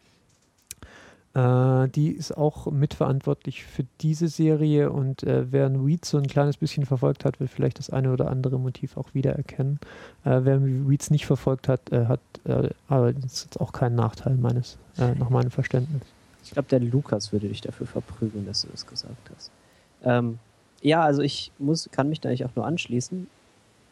Äh, 1.33 1.89
die 1.89 2.09
ist 2.09 2.35
auch 2.37 2.71
mitverantwortlich 2.71 3.63
für 3.63 3.85
diese 4.01 4.27
Serie 4.27 4.91
und 4.91 5.23
äh, 5.23 5.51
wer 5.51 5.73
Weeds 5.73 6.09
so 6.09 6.17
ein 6.17 6.27
kleines 6.27 6.57
bisschen 6.57 6.85
verfolgt 6.85 7.25
hat, 7.25 7.39
wird 7.39 7.49
vielleicht 7.49 7.79
das 7.79 7.89
eine 7.89 8.11
oder 8.11 8.29
andere 8.29 8.59
Motiv 8.59 8.97
auch 8.97 9.13
wiedererkennen. 9.13 9.79
Äh, 10.25 10.41
wer 10.43 10.61
Weeds 10.63 11.09
nicht 11.09 11.25
verfolgt 11.25 11.67
hat, 11.67 11.91
äh, 11.91 12.05
hat 12.05 12.21
äh, 12.45 12.69
aber 12.87 13.13
das 13.13 13.33
ist 13.33 13.43
jetzt 13.45 13.61
auch 13.61 13.71
kein 13.71 13.95
Nachteil 13.95 14.35
meines, 14.35 14.77
nach 14.97 15.29
meinem 15.29 15.49
Verständnis. 15.49 16.03
Ich 16.43 16.51
glaube, 16.51 16.67
der 16.69 16.79
Lukas 16.79 17.31
würde 17.31 17.47
dich 17.47 17.61
dafür 17.61 17.87
verprügeln, 17.87 18.45
dass 18.45 18.61
du 18.61 18.67
das 18.67 18.85
gesagt 18.85 19.31
hast. 19.35 19.49
Ähm, 20.03 20.37
ja, 20.81 21.01
also 21.03 21.21
ich 21.21 21.51
muss, 21.57 21.89
kann 21.91 22.09
mich 22.09 22.19
da 22.19 22.29
eigentlich 22.29 22.45
auch 22.45 22.55
nur 22.55 22.65
anschließen 22.65 23.27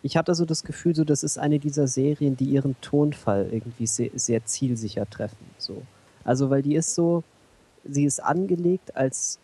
ich 0.04 0.18
hatte 0.18 0.34
so 0.36 0.46
das 0.46 0.64
Gefühl, 0.64 0.96
so 0.96 1.04
das 1.04 1.24
ist 1.24 1.38
eine 1.38 1.60
dieser 1.60 1.88
Serien, 1.88 2.36
die 2.36 2.46
ihren 2.46 2.80
Tonfall 2.82 3.50
irgendwie 3.52 3.88
sehr, 3.88 4.10
sehr 4.16 4.46
zielsicher 4.46 5.10
treffen. 5.10 5.46
So. 5.58 5.84
Also, 6.24 6.50
weil 6.50 6.62
die 6.62 6.76
ist 6.76 6.96
so, 6.96 7.24
sie 7.84 8.06
ist 8.06 8.20
angelegt 8.22 8.96
als 8.96 9.40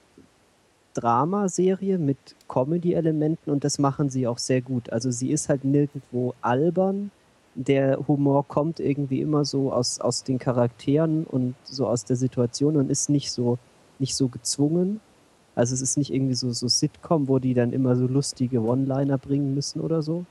Dramaserie 0.93 1.97
mit 1.97 2.17
Comedy-Elementen 2.47 3.52
und 3.52 3.63
das 3.63 3.80
machen 3.80 4.10
sie 4.10 4.28
auch 4.28 4.38
sehr 4.39 4.62
gut. 4.62 4.91
Also 4.91 5.12
sie 5.12 5.32
ist 5.32 5.50
halt 5.50 5.63
nirgendwo 5.63 6.34
albern. 6.41 7.12
Der 7.56 8.08
Humor 8.08 8.47
kommt 8.47 8.80
irgendwie 8.80 9.21
immer 9.21 9.45
so 9.45 9.71
aus, 9.71 10.00
aus 10.00 10.23
den 10.23 10.39
Charakteren 10.39 11.26
und 11.26 11.56
so 11.63 11.88
aus 11.88 12.06
der 12.06 12.15
Situation 12.15 12.78
und 12.78 12.89
ist 12.89 13.10
nicht 13.10 13.32
so, 13.32 13.58
nicht 14.00 14.15
so 14.15 14.28
gezwungen. 14.28 15.00
Also 15.56 15.73
es 15.73 15.82
ist 15.82 15.97
nicht 15.97 16.13
irgendwie 16.13 16.36
so, 16.36 16.52
so 16.52 16.67
Sitcom, 16.67 17.28
wo 17.28 17.39
die 17.39 17.54
dann 17.54 17.73
immer 17.73 17.95
so 17.95 18.08
lustige 18.08 18.62
One-Liner 18.62 19.17
bringen 19.17 19.56
müssen 19.56 19.82
oder 19.82 20.02
so, 20.02 20.26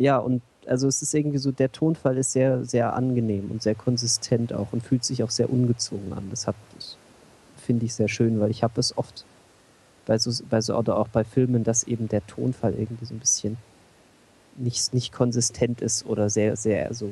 ja, 0.00 0.16
und 0.16 0.40
also 0.66 0.88
es 0.88 1.02
ist 1.02 1.14
irgendwie 1.14 1.38
so, 1.38 1.52
der 1.52 1.72
Tonfall 1.72 2.16
ist 2.18 2.32
sehr, 2.32 2.64
sehr 2.64 2.94
angenehm 2.94 3.50
und 3.50 3.62
sehr 3.62 3.74
konsistent 3.74 4.52
auch 4.52 4.72
und 4.72 4.82
fühlt 4.82 5.04
sich 5.04 5.22
auch 5.22 5.30
sehr 5.30 5.50
ungezwungen 5.50 6.12
an. 6.12 6.28
Das, 6.30 6.46
das 6.74 6.96
finde 7.56 7.86
ich 7.86 7.94
sehr 7.94 8.08
schön, 8.08 8.40
weil 8.40 8.50
ich 8.50 8.62
habe 8.62 8.80
es 8.80 8.96
oft 8.96 9.24
bei 10.06 10.18
so, 10.18 10.44
bei 10.48 10.60
so, 10.60 10.76
oder 10.76 10.96
auch 10.96 11.08
bei 11.08 11.24
Filmen, 11.24 11.64
dass 11.64 11.84
eben 11.84 12.08
der 12.08 12.26
Tonfall 12.26 12.74
irgendwie 12.74 13.04
so 13.04 13.14
ein 13.14 13.20
bisschen 13.20 13.56
nicht, 14.56 14.92
nicht 14.92 15.12
konsistent 15.12 15.80
ist 15.80 16.06
oder 16.06 16.30
sehr, 16.30 16.56
sehr 16.56 16.92
so 16.94 17.10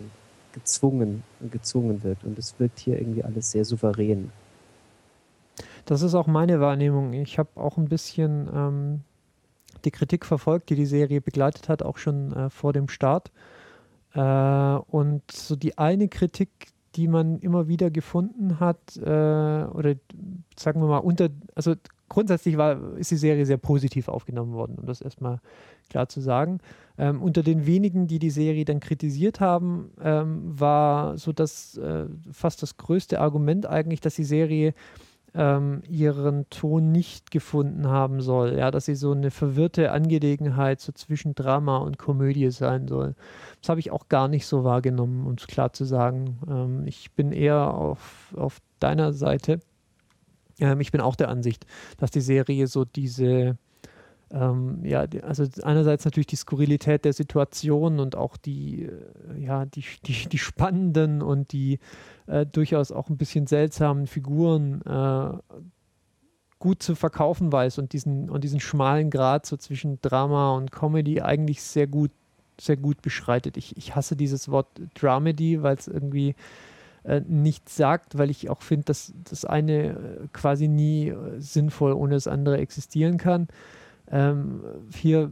gezwungen, 0.53 1.23
gezwungen 1.51 2.03
wird. 2.03 2.25
Und 2.25 2.39
es 2.39 2.59
wirkt 2.59 2.79
hier 2.79 2.99
irgendwie 2.99 3.25
alles 3.25 3.51
sehr 3.51 3.65
souverän. 3.65 4.31
Das 5.85 6.03
ist 6.03 6.15
auch 6.15 6.27
meine 6.27 6.61
Wahrnehmung. 6.61 7.13
Ich 7.15 7.39
habe 7.39 7.49
auch 7.55 7.77
ein 7.77 7.89
bisschen 7.89 8.49
ähm, 8.55 9.01
die 9.85 9.91
Kritik 9.91 10.25
verfolgt, 10.25 10.71
die 10.71 10.77
die 10.77 10.87
Serie 10.87 11.21
begleitet 11.21 11.69
hat, 11.69 11.83
auch 11.83 11.99
schon 11.99 12.33
äh, 12.33 12.51
vor 12.51 12.73
dem 12.73 12.88
Start. 12.88 13.31
Äh, 14.14 14.21
und 14.21 15.23
so 15.31 15.57
die 15.57 15.79
eine 15.79 16.09
Kritik, 16.09 16.49
die 16.97 17.09
man 17.09 17.38
immer 17.41 17.69
wieder 17.69 17.91
gefunden 17.91 18.61
hat, 18.61 18.97
äh, 18.97 19.01
oder 19.01 19.95
sagen 20.57 20.81
wir 20.81 20.88
mal, 20.88 20.99
unter, 20.99 21.29
also 21.55 21.75
grundsätzlich 22.09 22.57
war, 22.57 22.97
ist 22.97 23.11
die 23.11 23.17
Serie 23.17 23.47
sehr 23.47 23.59
positiv 23.59 24.09
aufgenommen 24.09 24.53
worden, 24.53 24.77
um 24.79 24.87
das 24.87 25.01
erstmal 25.01 25.41
klar 25.91 26.09
zu 26.09 26.21
sagen. 26.21 26.61
Ähm, 26.97 27.23
unter 27.23 27.43
den 27.43 27.67
wenigen, 27.67 28.07
die 28.07 28.19
die 28.19 28.31
Serie 28.31 28.64
dann 28.64 28.81
kritisiert 28.81 29.41
haben, 29.41 29.91
ähm, 30.03 30.59
war 30.59 31.19
so 31.19 31.33
das 31.33 31.77
äh, 31.77 32.07
fast 32.33 32.62
das 32.62 32.77
größte 32.77 33.21
Argument 33.21 33.67
eigentlich, 33.67 34.01
dass 34.01 34.17
die 34.17 34.25
Serie 34.25 34.75
ähm, 35.38 35.83
ihren 35.88 36.51
Ton 36.51 36.90
nicht 36.90 37.31
gefunden 37.31 37.87
haben 37.87 38.20
soll. 38.20 38.59
Ja, 38.59 38.72
dass 38.72 38.87
sie 38.87 38.96
so 38.96 39.12
eine 39.12 39.31
verwirrte 39.31 39.92
Angelegenheit 39.92 40.81
so 40.81 40.90
zwischen 40.90 41.37
Drama 41.37 41.79
und 41.79 41.96
Komödie 41.96 42.51
sein 42.51 42.88
soll. 42.88 43.14
Das 43.61 43.68
habe 43.68 43.79
ich 43.79 43.92
auch 43.92 44.09
gar 44.09 44.27
nicht 44.27 44.46
so 44.46 44.64
wahrgenommen, 44.64 45.27
um 45.27 45.35
es 45.35 45.46
klar 45.46 45.72
zu 45.72 45.85
sagen. 45.85 46.38
Ähm, 46.51 46.87
ich 46.87 47.12
bin 47.12 47.31
eher 47.31 47.72
auf, 47.72 48.35
auf 48.37 48.59
deiner 48.81 49.12
Seite. 49.12 49.61
Ähm, 50.59 50.81
ich 50.81 50.90
bin 50.90 51.01
auch 51.01 51.14
der 51.14 51.29
Ansicht, 51.29 51.66
dass 51.98 52.11
die 52.11 52.20
Serie 52.20 52.66
so 52.66 52.85
diese 52.85 53.57
ähm, 54.31 54.85
ja, 54.85 55.07
also 55.23 55.45
einerseits 55.62 56.05
natürlich 56.05 56.27
die 56.27 56.37
Skurrilität 56.37 57.05
der 57.05 57.14
Situation 57.14 57.99
und 57.99 58.14
auch 58.14 58.37
die, 58.37 58.85
äh, 58.85 59.43
ja, 59.43 59.64
die, 59.64 59.85
die, 60.05 60.29
die 60.29 60.38
spannenden 60.38 61.23
und 61.23 61.53
die 61.53 61.79
äh, 62.27 62.45
durchaus 62.45 62.93
auch 62.93 63.09
ein 63.09 63.17
bisschen 63.17 63.47
seltsamen 63.47 64.07
Figuren 64.07 64.83
äh, 64.83 65.31
gut 66.59 66.83
zu 66.83 66.95
verkaufen 66.95 67.53
weiß 67.53 67.79
und 67.79 67.93
diesen, 67.93 68.29
und 68.29 68.45
diesen 68.45 68.61
schmalen 68.61 69.11
Grad 69.11 69.47
so 69.47 69.57
zwischen 69.57 70.01
Drama 70.03 70.57
und 70.57 70.73
Comedy 70.73 71.23
eigentlich 71.23 71.62
sehr 71.62 71.87
gut, 71.87 72.11
sehr 72.61 72.77
gut 72.77 73.01
beschreitet. 73.01 73.57
Ich, 73.57 73.77
ich 73.77 73.95
hasse 73.95 74.17
dieses 74.17 74.51
Wort 74.51 74.67
Dramedy, 74.95 75.62
weil 75.62 75.77
es 75.77 75.88
irgendwie 75.88 76.35
äh, 77.05 77.23
nichts 77.27 77.77
sagt, 77.77 78.19
weil 78.19 78.29
ich 78.29 78.51
auch 78.51 78.61
finde, 78.61 78.87
dass 78.87 79.14
das 79.25 79.47
eine 79.47 79.91
äh, 79.91 79.95
quasi 80.35 80.69
nie 80.69 81.14
sinnvoll 81.38 81.93
ohne 81.93 82.14
das 82.14 82.27
andere 82.27 82.59
existieren 82.59 83.17
kann. 83.17 83.49
Ähm, 84.11 84.61
hier 84.94 85.31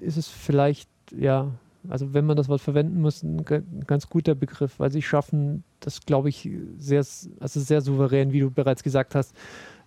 ist 0.00 0.16
es 0.16 0.28
vielleicht, 0.28 0.88
ja, 1.16 1.50
also 1.88 2.14
wenn 2.14 2.26
man 2.26 2.36
das 2.36 2.48
Wort 2.48 2.60
verwenden 2.60 3.00
muss, 3.00 3.22
ein 3.22 3.44
ganz 3.86 4.08
guter 4.08 4.34
Begriff, 4.34 4.78
weil 4.78 4.92
sie 4.92 5.02
schaffen, 5.02 5.64
das 5.80 6.00
glaube 6.00 6.28
ich, 6.28 6.48
sehr, 6.78 7.04
also 7.40 7.60
sehr 7.60 7.80
souverän, 7.80 8.32
wie 8.32 8.40
du 8.40 8.50
bereits 8.50 8.82
gesagt 8.82 9.14
hast, 9.14 9.34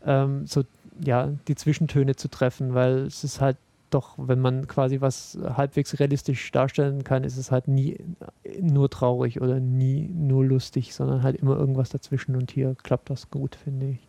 ähm, 0.05 0.45
so 0.45 0.63
ja, 1.03 1.33
die 1.47 1.55
Zwischentöne 1.55 2.15
zu 2.15 2.29
treffen, 2.29 2.73
weil 2.73 2.99
es 3.05 3.23
ist 3.23 3.41
halt 3.41 3.57
doch, 3.89 4.15
wenn 4.17 4.39
man 4.39 4.67
quasi 4.67 4.99
was 5.01 5.37
halbwegs 5.41 5.99
realistisch 5.99 6.51
darstellen 6.51 7.03
kann, 7.03 7.23
ist 7.23 7.37
es 7.37 7.51
halt 7.51 7.67
nie 7.67 7.97
nur 8.59 8.89
traurig 8.89 9.41
oder 9.41 9.59
nie 9.59 10.09
nur 10.09 10.43
lustig, 10.43 10.93
sondern 10.93 11.23
halt 11.23 11.37
immer 11.37 11.55
irgendwas 11.57 11.89
dazwischen 11.89 12.35
und 12.35 12.51
hier 12.51 12.75
klappt 12.83 13.09
das 13.09 13.29
gut, 13.29 13.55
finde 13.55 13.87
ich. 13.87 14.04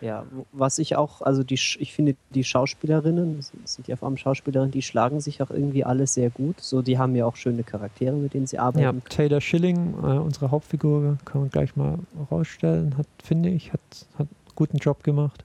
Ja, 0.00 0.24
was 0.52 0.78
ich 0.78 0.96
auch, 0.96 1.20
also 1.20 1.42
die, 1.42 1.54
ich 1.54 1.92
finde 1.92 2.16
die 2.34 2.42
Schauspielerinnen, 2.44 3.40
sind 3.64 3.86
ja 3.86 3.96
vor 3.96 4.08
allem 4.08 4.16
Schauspielerinnen, 4.16 4.70
die 4.70 4.82
schlagen 4.82 5.20
sich 5.20 5.42
auch 5.42 5.50
irgendwie 5.50 5.84
alle 5.84 6.06
sehr 6.06 6.30
gut. 6.30 6.60
So, 6.60 6.80
die 6.80 6.98
haben 6.98 7.14
ja 7.14 7.26
auch 7.26 7.36
schöne 7.36 7.64
Charaktere, 7.64 8.16
mit 8.16 8.32
denen 8.32 8.46
sie 8.46 8.58
arbeiten. 8.58 8.82
Ja, 8.82 8.92
Taylor 9.08 9.40
Schilling, 9.40 9.94
äh, 10.02 10.18
unsere 10.18 10.50
Hauptfigur, 10.50 11.18
kann 11.26 11.42
man 11.42 11.50
gleich 11.50 11.76
mal 11.76 11.98
rausstellen, 12.30 12.96
hat, 12.96 13.06
finde 13.22 13.50
ich, 13.50 13.72
hat, 13.72 13.80
hat 14.14 14.26
einen 14.28 14.54
guten 14.54 14.78
Job 14.78 15.02
gemacht. 15.04 15.44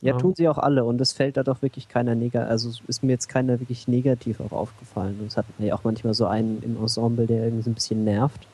Ja, 0.00 0.12
ja, 0.12 0.18
tun 0.18 0.34
sie 0.34 0.48
auch 0.48 0.58
alle 0.58 0.84
und 0.84 1.00
es 1.00 1.12
fällt 1.12 1.36
da 1.36 1.42
doch 1.42 1.60
wirklich 1.60 1.88
keiner 1.88 2.14
negativ, 2.14 2.48
also 2.48 2.70
ist 2.86 3.02
mir 3.02 3.12
jetzt 3.12 3.28
keiner 3.28 3.58
wirklich 3.58 3.88
negativ 3.88 4.40
auch 4.40 4.52
aufgefallen. 4.52 5.18
Und 5.20 5.26
es 5.26 5.36
hat 5.36 5.46
ja 5.58 5.74
auch 5.74 5.82
manchmal 5.82 6.14
so 6.14 6.26
einen 6.26 6.62
im 6.62 6.76
Ensemble, 6.76 7.26
der 7.26 7.44
irgendwie 7.44 7.64
so 7.64 7.70
ein 7.70 7.74
bisschen 7.74 8.04
nervt. 8.04 8.46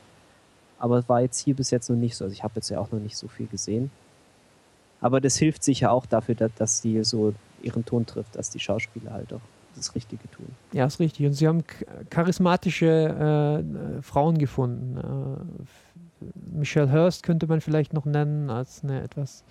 Aber 0.78 0.98
es 0.98 1.08
war 1.08 1.20
jetzt 1.20 1.38
hier 1.38 1.54
bis 1.54 1.70
jetzt 1.70 1.90
noch 1.90 1.96
nicht 1.96 2.16
so. 2.16 2.24
Also 2.24 2.32
ich 2.32 2.42
habe 2.42 2.54
jetzt 2.56 2.70
ja 2.70 2.78
auch 2.78 2.90
noch 2.92 2.98
nicht 3.00 3.16
so 3.16 3.28
viel 3.28 3.46
gesehen. 3.46 3.90
Aber 5.04 5.20
das 5.20 5.36
hilft 5.36 5.62
sicher 5.62 5.92
auch 5.92 6.06
dafür, 6.06 6.34
dass, 6.34 6.54
dass 6.54 6.80
die 6.80 7.04
so 7.04 7.34
ihren 7.60 7.84
Ton 7.84 8.06
trifft, 8.06 8.36
dass 8.36 8.48
die 8.48 8.58
Schauspieler 8.58 9.12
halt 9.12 9.34
auch 9.34 9.40
das 9.76 9.94
Richtige 9.94 10.30
tun. 10.30 10.46
Ja, 10.72 10.86
ist 10.86 10.98
richtig. 10.98 11.26
Und 11.26 11.34
sie 11.34 11.46
haben 11.46 11.62
charismatische 12.08 13.60
äh, 13.98 14.02
Frauen 14.02 14.38
gefunden. 14.38 14.96
Äh, 16.22 16.24
Michelle 16.58 16.90
Hurst 16.90 17.22
könnte 17.22 17.46
man 17.46 17.60
vielleicht 17.60 17.92
noch 17.92 18.06
nennen 18.06 18.48
als 18.48 18.82
eine 18.82 19.02
etwas 19.02 19.44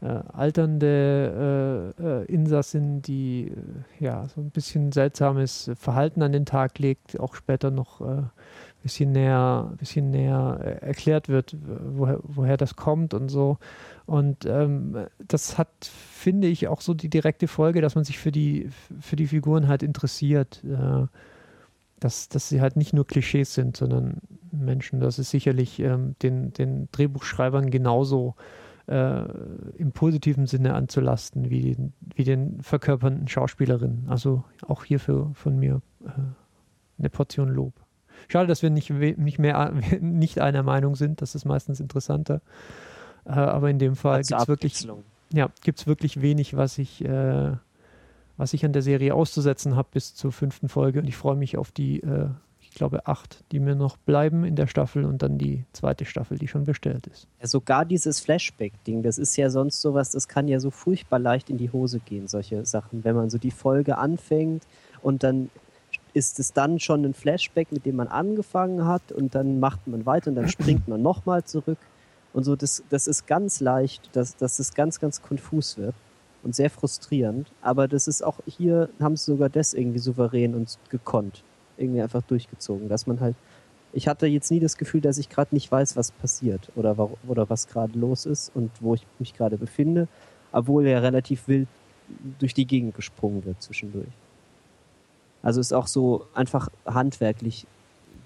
äh, 0.00 0.06
alternde 0.32 1.92
äh, 1.98 2.02
äh, 2.02 2.24
Insassin, 2.24 3.02
die 3.02 3.48
äh, 3.48 4.02
ja 4.02 4.28
so 4.28 4.40
ein 4.40 4.48
bisschen 4.48 4.92
seltsames 4.92 5.70
Verhalten 5.74 6.22
an 6.22 6.32
den 6.32 6.46
Tag 6.46 6.78
legt, 6.78 7.20
auch 7.20 7.34
später 7.34 7.70
noch 7.70 8.00
äh, 8.00 8.22
bisschen 8.82 9.12
näher, 9.12 9.72
bisschen 9.78 10.10
näher 10.10 10.78
erklärt 10.80 11.28
wird, 11.28 11.56
woher, 11.62 12.20
woher 12.22 12.56
das 12.56 12.76
kommt 12.76 13.14
und 13.14 13.28
so. 13.28 13.58
Und 14.06 14.46
ähm, 14.46 15.06
das 15.26 15.58
hat, 15.58 15.68
finde 15.84 16.48
ich, 16.48 16.68
auch 16.68 16.80
so 16.80 16.94
die 16.94 17.10
direkte 17.10 17.46
Folge, 17.48 17.80
dass 17.80 17.94
man 17.94 18.04
sich 18.04 18.18
für 18.18 18.32
die, 18.32 18.70
für 19.00 19.16
die 19.16 19.26
Figuren 19.26 19.68
halt 19.68 19.82
interessiert. 19.82 20.64
Äh, 20.64 21.06
dass, 22.00 22.30
dass 22.30 22.48
sie 22.48 22.60
halt 22.60 22.76
nicht 22.76 22.94
nur 22.94 23.06
Klischees 23.06 23.54
sind, 23.54 23.76
sondern 23.76 24.22
Menschen. 24.50 25.00
Das 25.00 25.18
ist 25.18 25.30
sicherlich 25.30 25.78
ähm, 25.80 26.16
den, 26.22 26.52
den 26.52 26.88
Drehbuchschreibern 26.92 27.70
genauso 27.70 28.34
äh, 28.86 29.22
im 29.76 29.92
positiven 29.92 30.46
Sinne 30.46 30.74
anzulasten 30.74 31.50
wie 31.50 31.74
den, 31.74 31.92
wie 32.14 32.24
den 32.24 32.60
verkörpernden 32.62 33.28
Schauspielerinnen. 33.28 34.06
Also 34.08 34.44
auch 34.66 34.84
hierfür 34.84 35.30
von 35.34 35.58
mir 35.58 35.82
äh, 36.04 36.10
eine 36.98 37.10
Portion 37.10 37.50
Lob. 37.50 37.74
Schade, 38.28 38.46
dass 38.46 38.62
wir 38.62 38.70
nicht, 38.70 38.90
nicht 38.90 39.38
mehr 39.38 39.72
nicht 40.00 40.40
einer 40.40 40.62
Meinung 40.62 40.96
sind, 40.96 41.22
das 41.22 41.34
ist 41.34 41.44
meistens 41.44 41.80
interessanter. 41.80 42.40
Äh, 43.24 43.32
aber 43.32 43.70
in 43.70 43.78
dem 43.78 43.96
Fall 43.96 44.22
gibt 44.22 44.40
es 44.40 44.48
wirklich, 44.48 44.88
ja, 45.32 45.48
wirklich 45.84 46.22
wenig, 46.22 46.56
was 46.56 46.78
ich, 46.78 47.04
äh, 47.04 47.52
was 48.36 48.52
ich 48.54 48.64
an 48.64 48.72
der 48.72 48.82
Serie 48.82 49.14
auszusetzen 49.14 49.76
habe 49.76 49.88
bis 49.92 50.14
zur 50.14 50.32
fünften 50.32 50.68
Folge. 50.68 51.00
Und 51.00 51.06
ich 51.06 51.16
freue 51.16 51.36
mich 51.36 51.56
auf 51.56 51.70
die 51.72 52.00
äh, 52.00 52.28
ich 52.70 52.76
glaube, 52.76 53.06
acht, 53.08 53.42
die 53.50 53.58
mir 53.58 53.74
noch 53.74 53.96
bleiben 53.96 54.44
in 54.44 54.54
der 54.54 54.68
Staffel 54.68 55.04
und 55.04 55.22
dann 55.22 55.38
die 55.38 55.64
zweite 55.72 56.04
Staffel, 56.04 56.38
die 56.38 56.46
schon 56.46 56.64
bestellt 56.64 57.08
ist. 57.08 57.26
Ja, 57.40 57.48
sogar 57.48 57.84
dieses 57.84 58.20
Flashback-Ding, 58.20 59.02
das 59.02 59.18
ist 59.18 59.36
ja 59.36 59.50
sonst 59.50 59.80
sowas, 59.80 60.12
das 60.12 60.28
kann 60.28 60.46
ja 60.46 60.60
so 60.60 60.70
furchtbar 60.70 61.18
leicht 61.18 61.50
in 61.50 61.58
die 61.58 61.72
Hose 61.72 61.98
gehen, 61.98 62.28
solche 62.28 62.64
Sachen. 62.64 63.02
Wenn 63.02 63.16
man 63.16 63.28
so 63.28 63.38
die 63.38 63.50
Folge 63.50 63.98
anfängt 63.98 64.62
und 65.02 65.24
dann 65.24 65.50
ist 66.14 66.38
es 66.38 66.52
dann 66.52 66.78
schon 66.78 67.04
ein 67.04 67.14
Flashback, 67.14 67.72
mit 67.72 67.86
dem 67.86 67.96
man 67.96 68.08
angefangen 68.08 68.86
hat 68.86 69.12
und 69.12 69.34
dann 69.34 69.60
macht 69.60 69.86
man 69.86 70.06
weiter 70.06 70.30
und 70.30 70.36
dann 70.36 70.48
springt 70.48 70.88
man 70.88 71.02
nochmal 71.02 71.44
zurück. 71.44 71.78
Und 72.32 72.44
so, 72.44 72.54
das, 72.56 72.82
das 72.90 73.06
ist 73.08 73.26
ganz 73.26 73.60
leicht, 73.60 74.10
dass, 74.12 74.36
dass 74.36 74.58
es 74.58 74.74
ganz, 74.74 75.00
ganz 75.00 75.20
konfus 75.20 75.76
wird 75.78 75.94
und 76.42 76.54
sehr 76.54 76.70
frustrierend. 76.70 77.50
Aber 77.60 77.88
das 77.88 78.06
ist 78.06 78.22
auch 78.22 78.38
hier, 78.46 78.88
haben 79.00 79.16
sie 79.16 79.32
sogar 79.32 79.48
das 79.48 79.74
irgendwie 79.74 79.98
souverän 79.98 80.54
und 80.54 80.78
gekonnt 80.90 81.42
irgendwie 81.76 82.02
einfach 82.02 82.22
durchgezogen, 82.22 82.88
dass 82.88 83.06
man 83.06 83.20
halt, 83.20 83.34
ich 83.92 84.06
hatte 84.06 84.26
jetzt 84.26 84.50
nie 84.50 84.60
das 84.60 84.76
Gefühl, 84.76 85.00
dass 85.00 85.18
ich 85.18 85.28
gerade 85.28 85.54
nicht 85.54 85.72
weiß, 85.72 85.96
was 85.96 86.12
passiert 86.12 86.70
oder, 86.76 87.10
oder 87.26 87.50
was 87.50 87.66
gerade 87.66 87.98
los 87.98 88.26
ist 88.26 88.52
und 88.54 88.70
wo 88.80 88.94
ich 88.94 89.06
mich 89.18 89.34
gerade 89.34 89.56
befinde, 89.56 90.06
obwohl 90.52 90.86
er 90.86 91.02
relativ 91.02 91.48
wild 91.48 91.68
durch 92.38 92.54
die 92.54 92.66
Gegend 92.66 92.94
gesprungen 92.94 93.44
wird 93.44 93.62
zwischendurch. 93.62 94.08
Also 95.42 95.60
ist 95.60 95.72
auch 95.72 95.86
so 95.86 96.26
einfach 96.34 96.68
handwerklich 96.86 97.66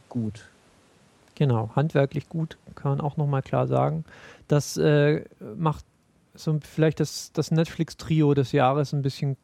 gut. 0.08 0.48
Genau, 1.34 1.70
handwerklich 1.74 2.28
gut, 2.28 2.58
kann 2.74 2.92
man 2.92 3.00
auch 3.00 3.16
nochmal 3.16 3.42
klar 3.42 3.66
sagen. 3.66 4.04
Das 4.46 4.76
äh, 4.76 5.24
macht 5.56 5.84
so 6.34 6.58
vielleicht 6.62 7.00
das, 7.00 7.32
das 7.32 7.50
Netflix-Trio 7.50 8.34
des 8.34 8.52
Jahres 8.52 8.92
ein 8.92 9.02
bisschen 9.02 9.36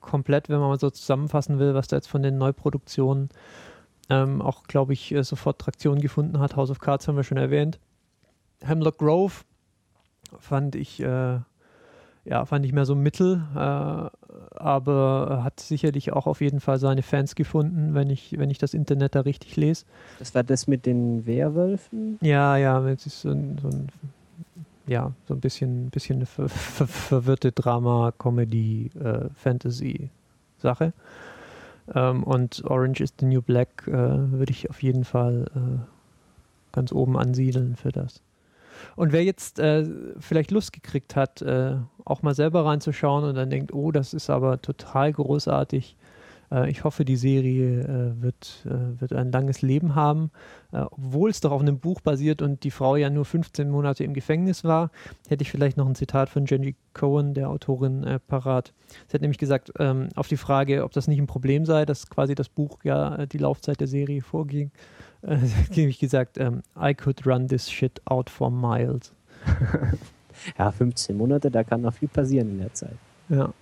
komplett, 0.00 0.48
wenn 0.48 0.58
man 0.58 0.68
mal 0.68 0.78
so 0.78 0.90
zusammenfassen 0.90 1.58
will, 1.58 1.74
was 1.74 1.88
da 1.88 1.96
jetzt 1.96 2.08
von 2.08 2.22
den 2.22 2.38
Neuproduktionen 2.38 3.30
ähm, 4.10 4.42
auch, 4.42 4.64
glaube 4.64 4.92
ich, 4.92 5.12
äh, 5.12 5.22
sofort 5.22 5.60
Traktion 5.60 6.00
gefunden 6.00 6.38
hat. 6.38 6.56
House 6.56 6.70
of 6.70 6.80
Cards 6.80 7.08
haben 7.08 7.16
wir 7.16 7.24
schon 7.24 7.38
erwähnt. 7.38 7.78
Hemlock 8.62 8.98
Grove 8.98 9.32
fand 10.38 10.74
ich, 10.74 11.00
äh, 11.00 11.38
ja, 12.24 12.44
fand 12.44 12.64
ich 12.64 12.72
mehr 12.72 12.84
so 12.84 12.94
mittel, 12.94 13.42
äh, 13.54 13.58
aber 14.56 15.40
hat 15.42 15.60
sicherlich 15.60 16.12
auch 16.12 16.26
auf 16.26 16.40
jeden 16.40 16.60
Fall 16.60 16.78
seine 16.78 17.02
Fans 17.02 17.34
gefunden, 17.34 17.94
wenn 17.94 18.10
ich, 18.10 18.38
wenn 18.38 18.50
ich 18.50 18.58
das 18.58 18.74
Internet 18.74 19.14
da 19.14 19.20
richtig 19.20 19.56
lese. 19.56 19.84
Das 20.18 20.34
war 20.34 20.42
das 20.42 20.66
mit 20.66 20.86
den 20.86 21.26
Werwölfen? 21.26 22.18
Ja, 22.20 22.56
ja, 22.56 22.86
es 22.88 23.06
ist 23.06 23.22
so 23.22 23.30
ein, 23.30 23.58
so 23.60 23.68
ein 23.68 23.88
ja, 24.86 25.12
so 25.28 25.34
ein 25.34 25.40
bisschen, 25.40 25.90
bisschen 25.90 26.16
eine 26.16 26.26
ver 26.26 26.48
ver 26.48 26.86
verwirrte 26.86 27.52
Drama, 27.52 28.12
Comedy, 28.18 28.90
äh, 28.98 29.28
Fantasy-Sache. 29.34 30.92
Ähm, 31.94 32.22
und 32.24 32.64
Orange 32.64 33.00
is 33.00 33.14
the 33.18 33.26
New 33.26 33.42
Black 33.42 33.86
äh, 33.86 33.92
würde 33.92 34.52
ich 34.52 34.70
auf 34.70 34.82
jeden 34.82 35.04
Fall 35.04 35.46
äh, 35.54 36.72
ganz 36.72 36.92
oben 36.92 37.16
ansiedeln 37.18 37.76
für 37.76 37.92
das. 37.92 38.22
Und 38.96 39.12
wer 39.12 39.24
jetzt 39.24 39.58
äh, 39.58 39.86
vielleicht 40.18 40.50
Lust 40.50 40.72
gekriegt 40.72 41.16
hat, 41.16 41.42
äh, 41.42 41.76
auch 42.04 42.22
mal 42.22 42.34
selber 42.34 42.64
reinzuschauen 42.64 43.24
und 43.24 43.34
dann 43.34 43.50
denkt, 43.50 43.72
oh, 43.72 43.92
das 43.92 44.14
ist 44.14 44.30
aber 44.30 44.60
total 44.60 45.12
großartig, 45.12 45.96
äh, 46.52 46.70
ich 46.70 46.84
hoffe, 46.84 47.04
die 47.04 47.16
Serie 47.16 47.80
äh, 47.80 48.22
wird, 48.22 48.66
äh, 48.66 49.00
wird 49.00 49.12
ein 49.12 49.32
langes 49.32 49.62
Leben 49.62 49.94
haben. 49.94 50.30
obwohl 50.72 51.28
es 51.28 51.40
doch 51.40 51.50
auf 51.50 51.60
einem 51.60 51.80
Buch 51.80 52.00
basiert 52.00 52.40
und 52.40 52.64
die 52.64 52.70
Frau 52.70 52.96
ja 52.96 53.10
nur 53.10 53.26
15 53.26 53.68
Monate 53.68 54.04
im 54.04 54.14
Gefängnis 54.14 54.64
war, 54.64 54.90
hätte 55.28 55.42
ich 55.42 55.50
vielleicht 55.50 55.76
noch 55.76 55.86
ein 55.86 55.94
Zitat 55.94 56.30
von 56.30 56.46
Jenny 56.46 56.76
Cohen, 56.94 57.34
der 57.34 57.50
Autorin, 57.50 58.18
parat. 58.26 58.72
Sie 59.06 59.12
hat 59.12 59.20
nämlich 59.20 59.36
gesagt, 59.36 59.72
ähm, 59.78 60.08
auf 60.14 60.28
die 60.28 60.38
Frage, 60.38 60.84
ob 60.84 60.92
das 60.92 61.08
nicht 61.08 61.18
ein 61.18 61.26
Problem 61.26 61.66
sei, 61.66 61.84
dass 61.84 62.08
quasi 62.08 62.34
das 62.34 62.48
Buch 62.48 62.78
ja 62.84 63.26
die 63.26 63.36
Laufzeit 63.36 63.80
der 63.80 63.86
Serie 63.86 64.22
vorging, 64.22 64.70
äh, 65.22 65.38
nämlich 65.76 65.98
gesagt, 65.98 66.38
ähm, 66.38 66.62
I 66.80 66.94
could 66.94 67.26
run 67.26 67.48
this 67.48 67.70
shit 67.70 68.00
out 68.06 68.30
for 68.30 68.50
miles. 68.50 69.12
ja, 70.58 70.70
15 70.70 71.16
Monate, 71.16 71.50
da 71.50 71.64
kann 71.64 71.82
noch 71.82 71.94
viel 71.94 72.08
passieren 72.08 72.50
in 72.50 72.58
der 72.58 72.74
Zeit. 72.74 72.96
Ja. 73.28 73.52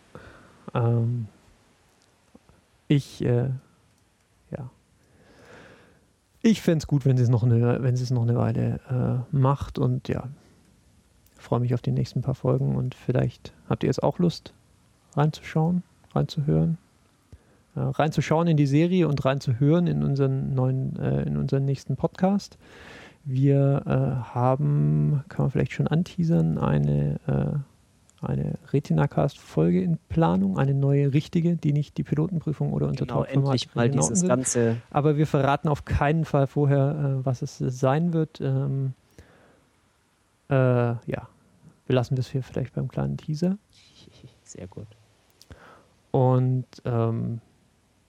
Ähm, 0.75 1.27
ich, 2.88 3.23
äh, 3.23 3.51
ja. 4.51 4.70
Ich 6.42 6.62
fände 6.62 6.79
es 6.79 6.87
gut, 6.87 7.05
wenn 7.05 7.16
sie 7.16 7.23
es 7.23 7.29
noch 7.29 7.42
eine, 7.42 7.83
wenn 7.83 7.96
sie 7.96 8.03
es 8.03 8.11
noch 8.11 8.23
eine 8.23 8.37
Weile 8.37 8.81
äh, 9.33 9.37
macht 9.37 9.79
und 9.79 10.09
ja, 10.09 10.29
freue 11.37 11.61
mich 11.61 11.75
auf 11.75 11.83
die 11.83 11.92
nächsten 11.92 12.23
paar 12.23 12.35
Folgen 12.35 12.77
und 12.77 12.94
vielleicht 12.94 13.53
habt 13.68 13.83
ihr 13.83 13.88
jetzt 13.88 14.03
auch 14.03 14.18
Lust 14.18 14.53
reinzuschauen, 15.16 15.83
reinzuhören, 16.14 16.79
reinzuschauen 17.77 18.49
in 18.49 18.57
die 18.57 18.67
Serie 18.67 19.07
und 19.09 19.25
reinzuhören 19.25 19.87
in 19.87 20.03
unseren 20.03 20.55
neuen, 20.55 20.99
äh, 20.99 21.23
in 21.23 21.37
unseren 21.37 21.65
nächsten 21.65 21.97
Podcast. 21.97 22.59
Wir 23.25 23.83
äh, 23.87 24.35
haben, 24.35 25.25
kann 25.29 25.45
man 25.45 25.51
vielleicht 25.51 25.73
schon 25.73 25.87
anteasern, 25.87 26.59
eine 26.59 27.21
äh, 27.27 27.59
eine 28.23 28.55
Retina-Cast-Folge 28.73 29.83
in 29.83 29.99
Planung, 30.09 30.59
eine 30.59 30.75
neue 30.75 31.13
richtige, 31.15 31.57
die 31.57 31.73
nicht 31.73 31.97
die 31.97 32.03
Pilotenprüfung 32.03 32.73
oder 32.73 32.87
unser 32.87 33.07
genau, 33.07 33.25
endlich 33.25 33.75
mal 33.75 33.89
dieses 33.89 34.27
ganze. 34.27 34.77
Aber 34.91 35.17
wir 35.17 35.27
verraten 35.27 35.69
auf 35.69 35.85
keinen 35.85 36.25
Fall 36.25 36.47
vorher, 36.47 37.21
äh, 37.21 37.25
was 37.25 37.43
es 37.43 37.59
sein 37.59 38.13
wird. 38.13 38.41
Ähm, 38.41 38.93
äh, 40.51 40.55
ja, 40.55 41.29
belassen 41.87 42.17
wir 42.17 42.21
es 42.21 42.29
hier 42.29 42.43
vielleicht 42.43 42.75
beim 42.75 42.89
kleinen 42.89 43.17
Teaser. 43.17 43.57
Sehr 44.45 44.67
gut. 44.67 44.87
Und 46.11 46.67
ähm, 46.85 47.41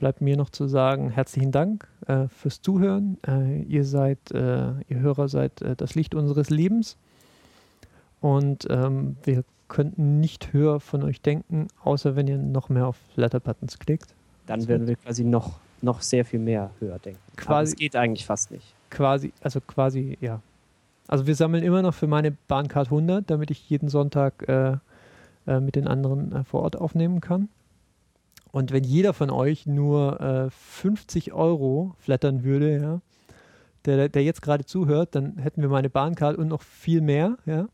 bleibt 0.02 0.20
mir 0.20 0.36
noch 0.36 0.50
zu 0.50 0.66
sagen, 0.68 1.12
herzlichen 1.12 1.52
Dank 1.52 1.88
äh, 2.08 2.28
fürs 2.28 2.60
Zuhören. 2.64 3.20
Äh, 3.28 3.62
ihr 3.62 3.86
seid, 3.86 4.32
äh, 4.32 4.72
ihr 4.90 5.00
Hörer 5.00 5.28
seid 5.30 5.62
äh, 5.62 5.76
das 5.76 5.94
Licht 5.94 6.16
unseres 6.16 6.50
Lebens. 6.50 6.98
und 8.20 8.68
ähm, 8.70 9.16
wir 9.24 9.44
könnten 9.68 10.20
nicht 10.20 10.54
höher 10.54 10.80
von 10.80 11.04
euch 11.04 11.22
denken, 11.22 11.68
außer 11.84 12.16
wenn 12.16 12.28
ihr 12.28 12.38
noch 12.40 12.68
mehr 12.70 12.88
auf 12.88 12.98
Letter-Buttons 13.16 13.78
klickt. 13.78 14.16
Dann 14.48 14.60
Das 14.60 14.68
werden 14.68 14.88
wir 14.88 14.96
quasi 14.96 15.24
noch, 15.24 15.60
noch 15.84 16.02
sehr 16.02 16.26
viel 16.26 16.40
mehr 16.40 16.72
höher 16.80 16.98
denken. 17.00 17.22
Quasi- 17.38 17.76
geht 17.76 17.96
eigentlich 17.96 18.26
fast 18.26 18.50
nicht. 18.52 18.74
Quasi, 18.90 19.32
also 19.42 19.62
quasi, 19.62 20.18
ja. 20.20 20.42
Also 21.08 21.28
wir 21.28 21.36
sammeln 21.36 21.64
immer 21.64 21.84
noch 21.84 21.94
für 21.94 22.08
meine 22.08 22.32
Bahncard 22.48 22.88
100, 22.88 23.30
damit 23.30 23.52
ich 23.52 23.70
jeden 23.70 23.88
Sonntag 23.88 24.48
äh, 24.50 24.78
äh, 25.48 25.60
mit 25.60 25.76
den 25.76 25.88
anderen 25.88 26.44
vor 26.44 26.64
Ort 26.64 26.76
aufnehmen 26.76 27.22
kann. 27.22 27.50
Und 28.52 28.72
wenn 28.72 28.84
jeder 28.84 29.14
von 29.14 29.30
euch 29.30 29.66
nur 29.66 30.20
äh, 30.20 30.50
50 30.50 31.34
Euro 31.34 31.96
flattern 32.00 32.44
würde, 32.44 32.78
ja, 32.82 33.02
der, 33.86 34.10
der 34.10 34.24
jetzt 34.24 34.42
gerade 34.42 34.66
zuhört, 34.66 35.16
dann 35.16 35.38
hätten 35.38 35.62
wir 35.62 35.70
meine 35.70 35.90
Bahncard 35.90 36.38
und 36.38 36.48
noch 36.48 36.62
viel 36.62 37.02
mehr, 37.02 37.38
ja. 37.46 37.68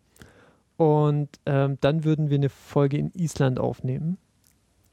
Und 0.78 1.30
ähm, 1.48 1.78
dann 1.82 2.04
würden 2.04 2.30
wir 2.30 2.38
eine 2.38 2.50
Folge 2.50 2.98
in 2.98 3.12
Island 3.16 3.60
aufnehmen. 3.60 4.18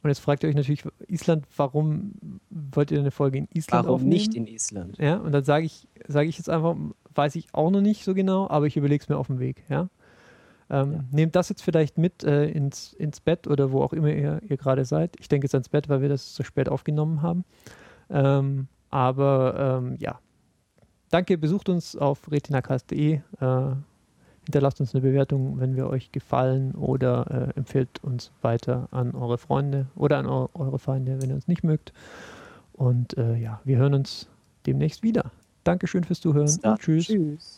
Und 0.02 0.10
jetzt 0.10 0.20
fragt 0.20 0.42
ihr 0.42 0.48
euch 0.48 0.54
natürlich, 0.54 0.84
Island, 1.08 1.46
warum 1.56 2.40
wollt 2.50 2.90
ihr 2.90 2.98
eine 2.98 3.10
Folge 3.10 3.38
in 3.38 3.48
Island 3.52 3.84
Warum 3.84 3.96
aufnehmen? 3.96 4.10
nicht 4.10 4.34
in 4.34 4.46
Island? 4.46 4.98
Ja, 4.98 5.16
und 5.16 5.32
dann 5.32 5.44
sage 5.44 5.66
ich, 5.66 5.88
sage 6.06 6.28
ich 6.28 6.38
jetzt 6.38 6.48
einfach, 6.48 6.74
weiß 7.14 7.36
ich 7.36 7.48
auch 7.52 7.70
noch 7.70 7.80
nicht 7.80 8.04
so 8.04 8.14
genau, 8.14 8.48
aber 8.48 8.66
ich 8.66 8.76
überlege 8.76 9.02
es 9.02 9.08
mir 9.08 9.16
auf 9.16 9.28
dem 9.28 9.40
Weg, 9.40 9.64
ja. 9.68 9.88
Ähm, 10.70 10.92
Ja. 10.92 11.04
Nehmt 11.12 11.36
das 11.36 11.48
jetzt 11.48 11.62
vielleicht 11.62 11.98
mit 11.98 12.24
äh, 12.24 12.46
ins, 12.46 12.92
ins 12.94 13.20
Bett 13.20 13.46
oder 13.46 13.72
wo 13.72 13.82
auch 13.82 13.92
immer 13.92 14.08
ihr, 14.08 14.40
ihr 14.48 14.56
gerade 14.56 14.84
seid. 14.84 15.16
Ich 15.20 15.28
denke 15.28 15.44
jetzt 15.46 15.54
ans 15.54 15.68
Bett, 15.68 15.88
weil 15.88 16.00
wir 16.02 16.08
das 16.08 16.34
so 16.34 16.42
spät 16.42 16.68
aufgenommen 16.68 17.22
haben. 17.22 17.44
Ähm, 18.10 18.68
aber 18.90 19.80
ähm, 19.82 19.96
ja, 19.98 20.18
danke, 21.10 21.36
besucht 21.38 21.68
uns 21.68 21.96
auf 21.96 22.30
retinacast.de, 22.30 23.14
äh, 23.14 23.20
hinterlasst 24.44 24.80
uns 24.80 24.94
eine 24.94 25.02
Bewertung, 25.02 25.58
wenn 25.58 25.76
wir 25.76 25.88
euch 25.88 26.12
gefallen 26.12 26.72
oder 26.72 27.50
äh, 27.54 27.58
empfehlt 27.58 28.02
uns 28.02 28.30
weiter 28.42 28.88
an 28.90 29.14
eure 29.14 29.38
Freunde 29.38 29.86
oder 29.96 30.18
an 30.18 30.26
eu 30.26 30.48
eure 30.54 30.78
Feinde, 30.78 31.20
wenn 31.20 31.30
ihr 31.30 31.34
uns 31.36 31.48
nicht 31.48 31.64
mögt. 31.64 31.92
Und 32.72 33.16
äh, 33.16 33.36
ja, 33.36 33.60
wir 33.64 33.78
hören 33.78 33.94
uns 33.94 34.28
demnächst 34.66 35.02
wieder. 35.02 35.30
Dankeschön 35.64 36.04
fürs 36.04 36.20
Zuhören 36.20 36.58
und 36.62 36.78
tschüss. 36.78 37.06
Tschüss. 37.06 37.52